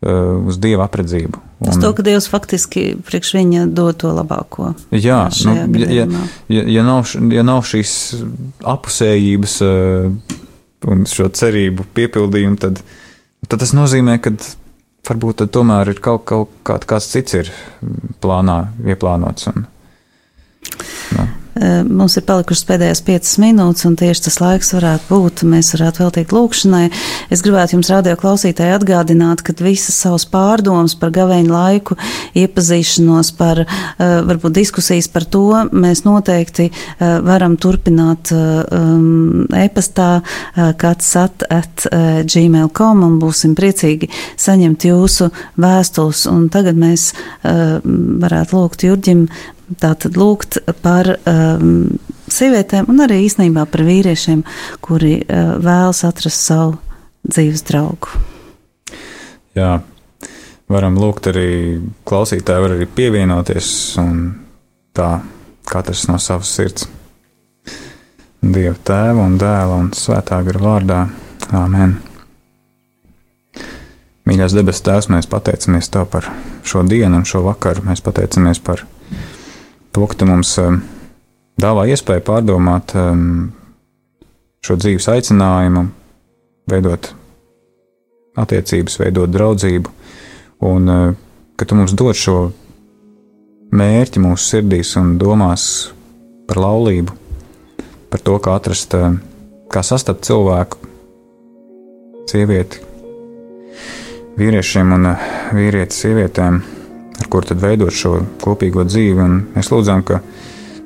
uz 0.00 0.56
dieva 0.60 0.86
apredzību. 0.88 1.40
Un, 1.60 1.66
Tas 1.68 1.76
to, 1.80 1.90
ka 1.92 2.04
Dievs 2.04 2.28
faktiski 2.32 2.94
priekš 3.04 3.34
viņa 3.36 3.66
dod 3.76 3.98
to 4.00 4.12
labāko. 4.16 4.70
Jā, 4.96 5.26
nu, 5.44 5.56
ja, 5.76 6.06
ja, 6.48 6.62
ja, 6.64 6.84
nav, 6.86 7.10
ja 7.34 7.44
nav 7.44 7.66
šīs 7.68 7.92
apusējības 8.64 9.58
un 10.90 11.04
šo 11.10 11.28
cerību 11.36 11.84
piepildījumu, 11.96 12.56
tad, 12.62 12.80
tad 13.44 13.60
tas 13.60 13.74
nozīmē, 13.76 14.16
ka 14.24 14.32
varbūt 15.10 15.44
tomēr 15.52 15.92
ir 15.92 16.00
kaut, 16.00 16.24
kaut 16.28 16.56
kā, 16.64 16.78
kāds 16.94 17.10
cits 17.12 17.36
ir 17.36 17.52
plānā 18.24 18.62
ieplānots. 18.88 19.50
Un, 19.52 19.68
nu. 21.18 21.28
Eh, 21.58 21.80
mums 21.82 22.14
ir 22.14 22.22
palikušas 22.28 22.62
pēdējās 22.68 23.00
piecas 23.02 23.32
minūtes, 23.42 23.82
un 23.88 23.96
tieši 23.98 24.22
tas 24.28 24.36
laiks 24.38 24.68
varētu 24.76 25.08
būt, 25.10 25.42
mēs 25.50 25.72
varētu 25.74 26.04
veltīt 26.04 26.34
lūkšanai. 26.34 26.84
Es 27.34 27.42
gribētu 27.42 27.74
jums, 27.74 27.90
radio 27.90 28.14
klausītāji, 28.20 28.76
atgādināt, 28.76 29.42
ka 29.42 29.54
visas 29.58 29.98
savas 29.98 30.28
pārdomas 30.30 30.94
par 31.00 31.10
gaveņu 31.16 31.50
laiku, 31.50 31.98
iepazīšanos 32.38 33.32
par, 33.40 33.64
eh, 33.64 34.14
varbūt 34.30 34.54
diskusijas 34.60 35.10
par 35.10 35.26
to, 35.26 35.48
mēs 35.74 36.04
noteikti 36.06 36.70
eh, 36.70 37.18
varam 37.26 37.56
turpināt 37.58 38.30
um, 38.30 39.46
e-pastā 39.50 40.22
katsat 40.78 41.42
at 41.50 41.86
gmail.com 41.90 43.02
un 43.04 43.18
būsim 43.20 43.56
priecīgi 43.58 44.08
saņemt 44.38 44.86
jūsu 44.86 45.30
vēstules. 45.60 46.26
Un 46.30 46.48
tagad 46.52 46.78
mēs 46.78 47.10
varētu 47.44 48.56
lūgt 48.56 48.84
Jurģim 48.86 49.26
tātad 49.78 50.18
lūgt 50.18 50.58
par 50.82 51.12
um, 51.28 51.86
sievietēm 52.30 52.90
un 52.90 53.04
arī 53.06 53.22
īstenībā 53.26 53.66
par 53.70 53.84
vīriešiem, 53.86 54.42
kuri 54.84 55.20
uh, 55.22 55.56
vēlas 55.62 56.02
atrast 56.08 56.46
savu 56.50 56.76
dzīves 57.28 57.64
draugu. 57.68 58.10
Jā, 59.58 59.80
varam 60.70 60.98
lūgt 60.98 61.30
arī 61.30 61.50
klausītāji, 62.08 62.64
var 62.66 62.76
arī 62.76 62.86
pievienoties 62.86 63.72
un 64.02 64.22
tā 64.96 65.18
katrs 65.70 66.06
no 66.10 66.18
savas 66.22 66.50
sirds. 66.54 66.88
Dieva 68.40 68.76
tēva 68.88 69.26
un 69.26 69.34
dēla 69.38 69.82
un 69.82 69.90
svētā 69.94 70.40
gara 70.46 70.62
vārdā. 70.64 71.00
Āmen! 71.54 71.98
Mīļais 74.30 74.54
debesu 74.54 74.84
Tēvs, 74.86 75.08
mēs 75.10 75.26
pateicamies 75.30 75.90
Tev 75.90 76.06
par 76.12 76.28
šo 76.62 76.84
dienu 76.86 77.18
un 77.18 77.26
šo 77.26 77.42
vakaru. 77.44 77.82
Mēs 77.88 78.02
pateicamies 78.04 78.60
par 78.62 78.84
to, 79.92 80.06
ka 80.06 80.14
tu 80.14 80.28
mums 80.28 80.52
um, 80.62 80.80
dāvā 81.60 81.86
iespēju 81.90 82.24
pārdomāt 82.26 82.94
um, 82.98 83.50
šo 84.64 84.76
dzīves 84.80 85.08
aicinājumu, 85.10 85.86
veidot 86.70 87.12
attiecības, 88.40 88.98
veidot 89.02 89.32
draudzību, 89.32 89.92
un 90.70 90.92
uh, 90.92 91.14
ka 91.58 91.66
tu 91.66 91.78
mums 91.78 91.94
dod 91.98 92.18
šo 92.18 92.38
mērķi 93.74 94.22
mūsu 94.22 94.54
sirdīs 94.54 94.94
un 95.00 95.16
domās 95.20 95.64
par 96.48 96.62
laulību, 96.62 97.16
par 98.10 98.22
to, 98.26 98.38
kā 98.42 98.54
atrast, 98.58 98.94
uh, 98.98 99.16
kā 99.70 99.82
sastapt 99.86 100.26
cilvēku, 100.28 100.78
sievieti, 102.30 102.84
vīriešiem 104.38 104.94
un 104.94 105.14
vīrieti 105.56 105.96
sievietēm 105.96 106.60
ar 107.20 107.28
kur 107.32 107.46
tad 107.46 107.60
veidot 107.62 107.94
šo 107.94 108.18
kopīgo 108.42 108.84
dzīvi. 108.88 109.20
Un 109.20 109.36
mēs 109.54 109.70
lūdzām, 109.72 110.04
ka 110.06 110.20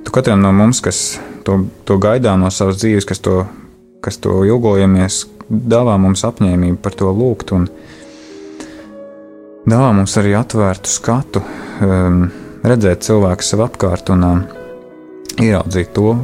tu 0.05 0.15
katram 0.15 0.43
no 0.43 0.53
mums, 0.55 0.83
kas 0.85 1.19
to, 1.47 1.65
to 1.87 1.99
gaidām 2.03 2.43
no 2.45 2.51
savas 2.53 2.81
dzīves, 2.83 3.07
kas 3.09 3.23
to, 3.25 3.45
kas 4.05 4.19
to 4.23 4.43
ilgojamies, 4.49 5.25
dāvā 5.49 5.97
mums 6.01 6.25
apņēmību 6.27 6.81
par 6.83 6.97
to 6.99 7.11
lūgt 7.15 7.53
un 7.57 7.69
dāvā 9.69 9.91
mums 9.97 10.17
arī 10.21 10.35
atvērtu 10.39 10.91
skatu, 10.91 11.45
um, 11.85 12.27
redzēt 12.65 13.05
cilvēku 13.07 13.45
sev 13.45 13.65
apkārt 13.67 14.13
un 14.15 14.29
um, 14.29 14.45
ieraudzīt 15.41 15.93
to, 15.97 16.15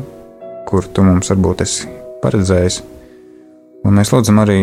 kur 0.68 0.86
tu 0.86 1.04
mums 1.04 1.30
varbūt 1.32 1.64
esi 1.66 1.88
paredzējis. 2.22 2.80
Un 3.86 3.96
mēs 3.96 4.12
lūdzam 4.12 4.42
arī 4.42 4.60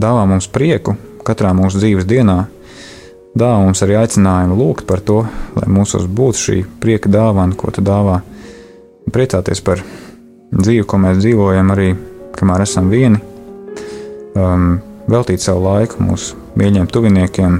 dāvā 0.00 0.24
mums 0.28 0.48
prieku 0.52 0.96
katrā 1.26 1.52
mūsu 1.56 1.80
dzīves 1.80 2.06
dienā, 2.08 2.44
dāvā 3.36 3.60
mums 3.64 3.82
arī 3.84 3.98
aicinājumu 4.00 4.56
lūgt 4.58 4.86
par 4.88 5.02
to, 5.04 5.20
lai 5.56 5.68
mūsos 5.72 6.08
būtu 6.08 6.42
šī 6.42 6.56
prieka 6.80 7.10
dāvana, 7.12 7.56
ko 7.58 7.72
tu 7.74 7.84
dāvā. 7.84 8.20
Priecāties 9.12 9.62
par 9.64 9.82
dzīvi, 10.50 10.84
ko 10.88 10.98
mēs 11.02 11.20
dzīvojam, 11.20 11.70
arī 11.74 11.92
kamēr 12.36 12.64
esam 12.64 12.90
vieni, 12.90 13.20
um, 14.36 14.76
veltīt 15.10 15.44
savu 15.44 15.66
laiku 15.68 16.02
mūsu 16.02 16.36
mīļiem 16.58 16.88
tuviniekiem, 16.90 17.58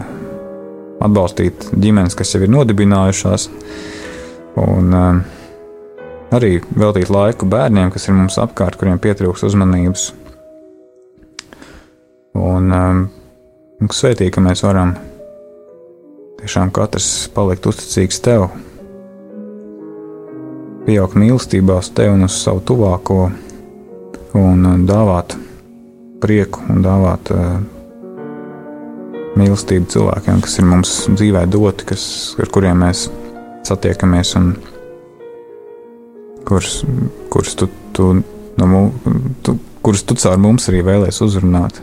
atbalstīt 1.06 1.68
ģimenes, 1.76 2.16
kas 2.18 2.34
jau 2.34 2.42
ir 2.42 2.52
nodibinājušās, 2.52 3.48
un 4.62 4.96
um, 4.96 5.24
arī 6.34 6.56
veltīt 6.74 7.12
laiku 7.12 7.48
bērniem, 7.52 7.92
kas 7.94 8.08
ir 8.08 8.16
mums 8.16 8.38
apkārt, 8.42 8.78
kuriem 8.80 8.98
pietrūks 9.02 9.44
uzmanības. 9.46 10.08
Un 12.36 12.72
um, 12.76 13.04
svētīgi, 13.92 14.34
ka 14.34 14.42
mēs 14.44 14.64
varam 14.66 14.96
tiešām 16.46 16.70
katrs 16.70 17.26
palikt 17.34 17.64
uzticīgs 17.66 18.20
tev, 18.22 18.44
pieaugt 20.86 21.16
mīlestībā 21.18 21.80
uz 21.82 21.88
tevi 21.90 22.12
un 22.14 22.28
uz 22.28 22.36
savu 22.38 22.60
tuvāko, 22.68 23.16
un 24.38 24.84
dāvāt 24.86 25.34
prieku 26.22 26.62
un 26.70 26.84
dāvāt 26.84 27.32
uh, 27.34 27.56
mīlestību 29.34 29.90
cilvēkiem, 29.90 30.38
kas 30.44 30.54
ir 30.60 30.68
mums 30.70 30.92
dzīvē 31.16 31.42
doti, 31.50 31.88
kas, 31.90 32.04
ar 32.38 32.52
kuriem 32.54 32.78
mēs 32.84 33.08
satiekamies 33.66 34.36
un 34.38 34.52
kurus, 36.46 36.78
kurus 37.34 37.58
tu, 37.58 37.68
tu, 37.96 38.12
no, 38.62 38.84
tu, 39.42 39.56
kurus 39.82 40.06
tu 40.06 40.14
caur 40.22 40.38
mums 40.46 40.70
arī 40.70 40.86
vēlēsies 40.86 41.26
uzrunāt. 41.26 41.82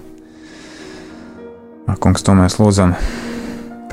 Kungs, 1.99 2.23
to 2.23 2.31
mēs 2.39 2.55
lūdzam 2.63 2.95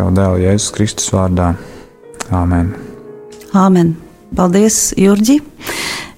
Tavu 0.01 0.14
dēlu 0.16 0.38
Jēzus 0.40 0.70
Kristus 0.72 1.11
vārdā. 1.12 1.51
Āmen. 2.32 2.70
Āmen. 3.53 3.90
Paldies, 4.32 4.94
Jurģi! 4.96 5.34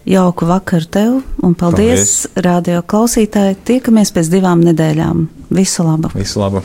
Jauku 0.06 0.46
vakaru 0.46 0.86
tev, 0.86 1.16
un 1.42 1.56
paldies, 1.58 2.12
paldies. 2.30 2.44
radio 2.46 2.84
klausītāji! 2.86 3.58
Tiekamies 3.66 4.14
pēc 4.14 4.30
divām 4.36 4.62
nedēļām. 4.62 5.26
Visu 5.58 5.82
labu! 5.82 6.12
Visu 6.14 6.38
labu! 6.44 6.62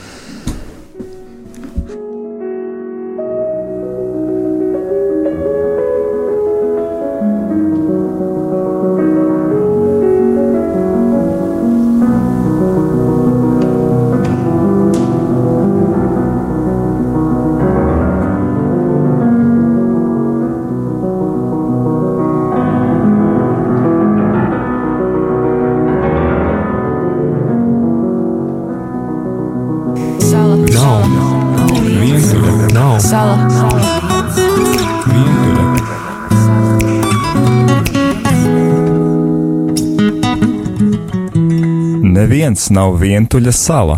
Neviens 42.48 42.70
nav 42.72 42.94
vientuļa 43.02 43.52
sala. 43.52 43.96